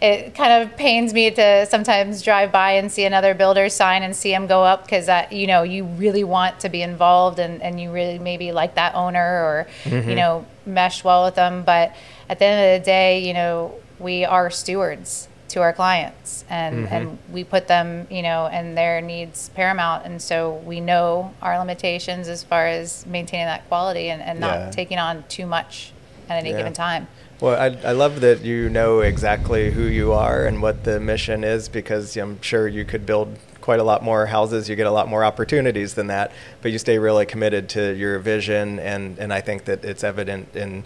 [0.00, 4.16] it kind of pains me to sometimes drive by and see another builder sign and
[4.16, 7.62] see them go up because that you know you really want to be involved and,
[7.62, 10.14] and you really maybe like that owner or you mm-hmm.
[10.14, 11.94] know mesh well with them but
[12.28, 16.84] at the end of the day you know we are stewards to our clients and
[16.86, 16.94] mm-hmm.
[16.94, 20.06] and we put them you know and their needs paramount.
[20.06, 24.58] And so we know our limitations as far as maintaining that quality and, and not
[24.58, 24.70] Yeah.
[24.70, 25.92] taking on too much
[26.28, 26.58] at any Yeah.
[26.58, 27.08] given time
[27.40, 31.42] Well, I, I love that you know exactly who you are and what the mission
[31.42, 34.68] is because I'm sure you could build quite a lot more houses.
[34.68, 38.18] You get a lot more opportunities than that, but you stay really committed to your
[38.18, 38.78] vision.
[38.78, 40.84] And, and I think that it's evident in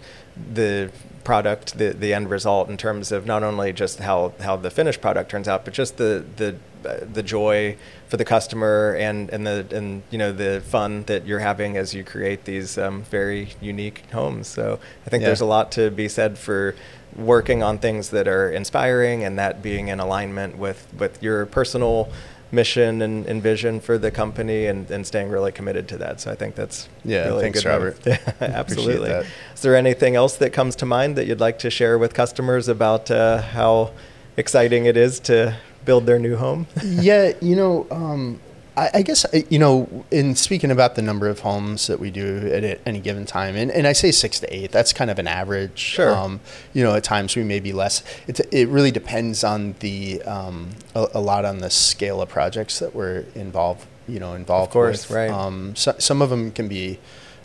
[0.53, 0.91] the
[1.25, 5.01] product, the, the end result in terms of not only just how, how the finished
[5.01, 6.55] product turns out, but just the, the,
[6.87, 7.75] uh, the joy
[8.15, 11.93] for the customer and, and the and you know the fun that you're having as
[11.93, 14.47] you create these um, very unique homes.
[14.47, 15.27] So I think Yeah.
[15.27, 16.75] there's a lot to be said for
[17.17, 22.07] working on things that are inspiring and that being in alignment with, with your personal
[22.53, 26.21] mission and, and vision for the company and, and staying really committed to that.
[26.21, 27.69] So I think that's Yeah, really thanks, good.
[27.69, 27.97] Robert.
[28.05, 29.09] Yeah, Absolutely.
[29.11, 32.69] Is there anything else that comes to mind that you'd like to share with customers
[32.69, 33.91] about uh, how
[34.37, 36.67] exciting it is to build their new home?
[36.83, 38.39] yeah, you know, um,
[38.77, 42.49] I, I guess you know, in speaking about the number of homes that we do
[42.51, 45.27] at, any given time, and, and I say six to eight, that's kind of an
[45.27, 45.79] average.
[45.79, 46.13] Sure.
[46.13, 46.39] Um,
[46.73, 48.03] you know, at times we may be less.
[48.27, 52.79] It it really depends on the um, a, a lot on the scale of projects
[52.79, 53.85] that we're involved.
[54.07, 54.69] You know, involved.
[54.69, 55.15] Of course, with.
[55.15, 55.31] right.
[55.31, 56.99] Um, so, some of them can be.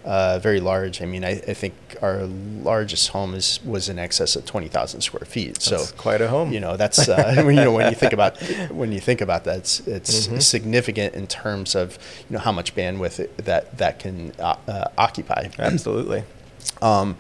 [0.05, 1.03] Uh, very large.
[1.03, 5.03] I mean, I, I think our largest home is was in excess of twenty thousand
[5.03, 5.61] square feet.
[5.61, 6.53] So That's quite a home.
[6.53, 8.39] you know that's uh, you know when you think about
[8.71, 10.41] when you think about that it's, it's Mhm.
[10.43, 11.99] significant in terms of
[12.31, 16.25] you know how much bandwidth it, that that can uh, uh, occupy Absolutely.
[16.83, 17.17] um,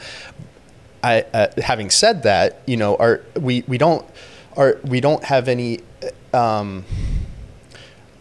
[1.03, 4.05] I, uh, having said that, you know, our we, we don't
[4.57, 5.81] our we don't have any
[6.33, 6.85] um,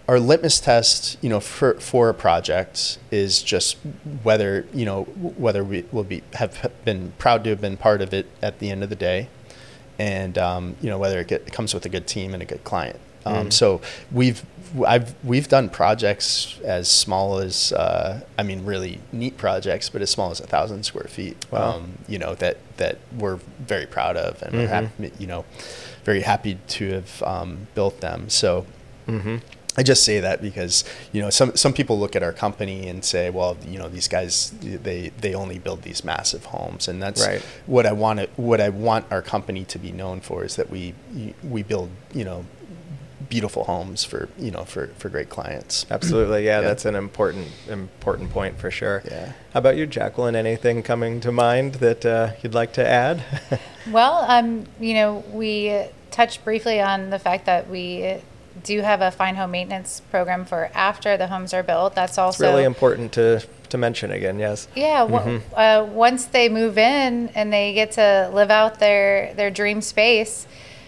[0.09, 3.77] our litmus test, you know, for for a project is just
[4.23, 8.11] whether you know whether we will be have been proud to have been part of
[8.11, 9.29] it at the end of the day,
[9.99, 12.45] and um, you know whether it, get, it comes with a good team and a
[12.45, 12.99] good client.
[13.23, 13.53] Um, Mm.
[13.53, 13.81] So
[14.11, 14.43] we've
[14.87, 20.09] I've we've done projects as small as uh, I mean really neat projects, but as
[20.09, 21.37] small as a thousand square feet.
[21.51, 21.75] Wow.
[21.75, 24.69] Um, you know that that we're very proud of, and we're Mhm.
[24.69, 25.45] happy, you know
[26.03, 28.27] very happy to have um, built them.
[28.29, 28.65] So.
[29.05, 29.37] hmm
[29.79, 32.99] I just say that because you know some some people look at our company and
[33.05, 37.25] say, well, you know, these guys they they only build these massive homes, and that's
[37.25, 37.41] Right.
[37.65, 40.69] what I want it, what I want our company to be known for is that
[40.69, 40.93] we
[41.55, 42.43] we build you know
[43.29, 45.85] beautiful homes for you know for for great clients.
[45.89, 46.45] Absolutely.
[46.45, 46.67] Yeah, Yeah.
[46.67, 49.01] that's an important important point for sure.
[49.05, 49.31] Yeah.
[49.53, 50.35] How about you, Jacqueline?
[50.35, 53.23] Anything coming to mind that uh, you'd like to add?
[53.89, 58.17] Well, um, you know, we touched briefly on the fact that we
[58.63, 61.95] do have a fine home maintenance program for after the homes are built.
[61.95, 64.39] That's it's also really important to to mention again.
[64.39, 64.67] Yes.
[64.75, 65.41] Yeah, Mhm.
[65.55, 70.47] uh, once they move in and they get to live out their their dream space,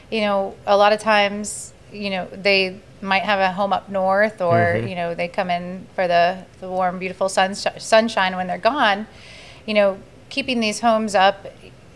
[0.09, 4.41] you know, a lot of times, you know, they might have a home up north,
[4.41, 4.89] or Mhm.
[4.89, 9.07] you know, they come in for the the warm, beautiful sunsh- sunshine when they're gone.
[9.65, 9.97] You know,
[10.30, 11.45] keeping these homes up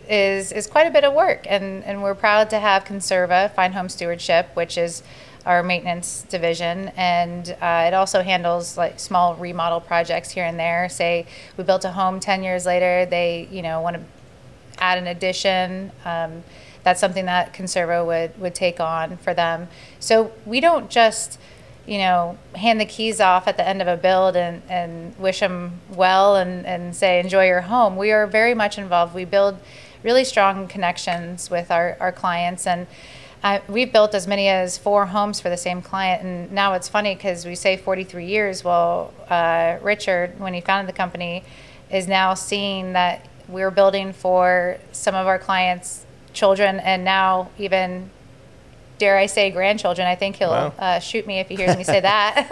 [0.08, 3.72] is is quite a bit of work, and and we're proud to have Conserva Fine
[3.72, 5.02] Home Stewardship, which is
[5.46, 10.88] our maintenance division, and uh, it also handles like small remodel projects here and there.
[10.88, 11.26] Say
[11.56, 14.02] we built a home ten years later, they you know want to
[14.78, 15.92] add an addition.
[16.04, 16.42] Um,
[16.82, 19.68] that's something that Conservo would would take on for them.
[20.00, 21.38] So we don't just
[21.86, 25.38] you know hand the keys off at the end of a build and, and wish
[25.38, 27.96] them well and, and say enjoy your home.
[27.96, 29.14] We are very much involved.
[29.14, 29.58] We build
[30.02, 32.86] really strong connections with our, our clients and
[33.46, 36.88] I, we've built as many as four homes for the same client, and now it's
[36.88, 38.64] funny because we say 43 years.
[38.64, 41.44] Well, uh, Richard, when he founded the company,
[41.88, 48.10] is now seeing that we're building for some of our clients' children, and now even
[48.98, 50.08] dare I say grandchildren.
[50.08, 50.72] I think he'll Wow.
[50.78, 52.48] uh, shoot me if he hears me say that.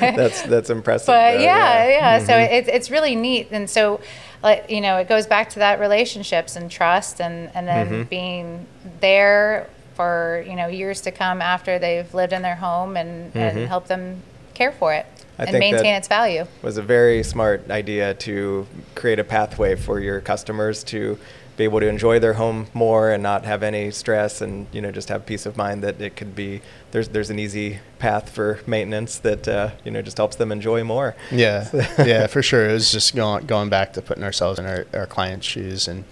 [0.16, 1.08] that's that's impressive.
[1.08, 2.18] but though, yeah, yeah.
[2.20, 2.52] So Mhm.
[2.52, 4.00] it's it's really neat, and so
[4.42, 8.08] like you know, it goes back to that relationships and trust, and and then Mhm.
[8.08, 8.66] being
[9.00, 13.40] there for you know years to come after they've lived in their home and Mhm.
[13.40, 14.22] and help them
[14.54, 15.06] care for it
[15.38, 16.46] I and maintain its value.
[16.62, 21.18] was a very smart idea to create a pathway for your customers to
[21.56, 24.90] be able to enjoy their home more and not have any stress and you know
[24.90, 28.60] just have peace of mind that it could be there's there's an easy path for
[28.66, 31.16] maintenance that uh, you know just helps them enjoy more.
[31.30, 32.68] Yeah, yeah, for sure.
[32.68, 36.04] It was just going going back to putting ourselves in our, our clients' shoes and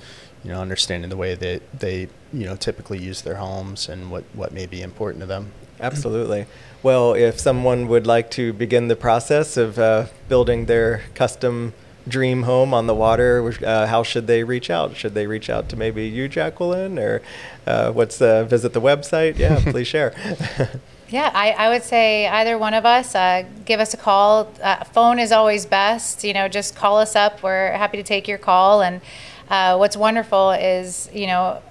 [0.43, 4.25] you know understanding the way that they you know typically use their homes and what
[4.33, 5.53] what may be important to them.
[5.81, 6.47] Absolutely.
[6.83, 11.75] Well, if someone would like to begin the process of uh, building their custom
[12.07, 14.97] dream home on the water, uh, how should they reach out?
[14.97, 17.23] Should they reach out to maybe you, Jacqueline, or
[17.67, 19.39] uh, what's uh, visit the website?
[19.39, 20.15] Yeah, please share.
[21.07, 24.51] Yeah, I, I would say either one of us, uh, give us a call.
[24.61, 26.25] Uh, phone is always best.
[26.25, 27.43] You know, just call us up.
[27.43, 28.83] We're happy to take your call.
[28.83, 29.01] And
[29.49, 31.63] uh, what's wonderful is, you know,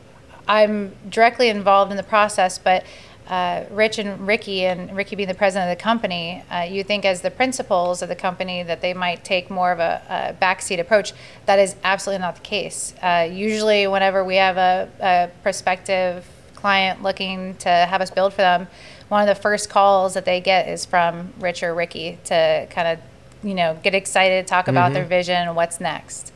[0.47, 2.85] I'm directly involved in the process, but
[3.27, 7.05] uh, Rich and Ricky, and Ricky being the president of the company, uh, you think
[7.05, 10.79] as the principals of the company that they might take more of a, a backseat
[10.79, 11.13] approach.
[11.45, 12.93] That is absolutely not the case.
[13.01, 18.41] Uh, usually, whenever we have a, a prospective client looking to have us build for
[18.41, 18.67] them,
[19.09, 22.87] one of the first calls that they get is from Rich or Ricky to kind
[22.87, 22.99] of,
[23.47, 26.33] you know, get excited, talk about their vision, what's next.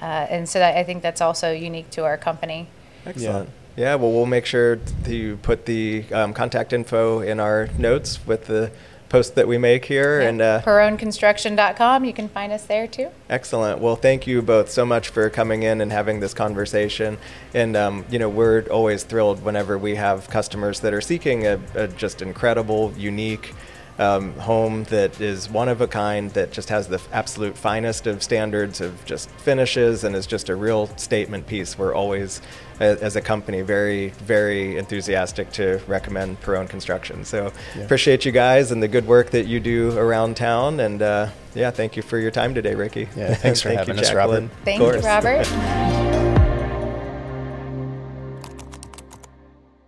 [0.00, 2.68] Uh, and so that, I think that's also unique to our company.
[3.06, 3.48] Excellent.
[3.48, 3.54] Yeah.
[3.76, 8.70] Well, we'll make sure to put the um, contact info in our notes with the
[9.12, 10.22] post that we make here.
[10.22, 10.28] Yeah.
[10.28, 13.10] And uh, PerroneConstruction.com, you can find us there too.
[13.28, 13.78] Excellent.
[13.78, 17.18] Well, thank you both so much for coming in and having this conversation.
[17.52, 21.60] And um, you know, we're always thrilled whenever we have customers that are seeking a,
[21.74, 23.54] a just incredible, unique
[23.98, 28.22] um, home that is one of a kind, that just has the absolute finest of
[28.22, 31.78] standards of just finishes, and is just a real statement piece.
[31.78, 32.40] We're always,
[32.80, 37.24] as a company, very, very enthusiastic to recommend Perrone Construction.
[37.24, 37.82] So Yeah.
[37.84, 40.80] appreciate you guys and the good work that you do around town.
[40.80, 43.08] And uh, yeah, thank you for your time today, Ricky.
[43.16, 44.42] Yeah, thanks for Thank having you, us, Robert.
[44.42, 44.44] Jacqueline.
[44.44, 45.00] Of Thank you.
[45.00, 46.42] Robert.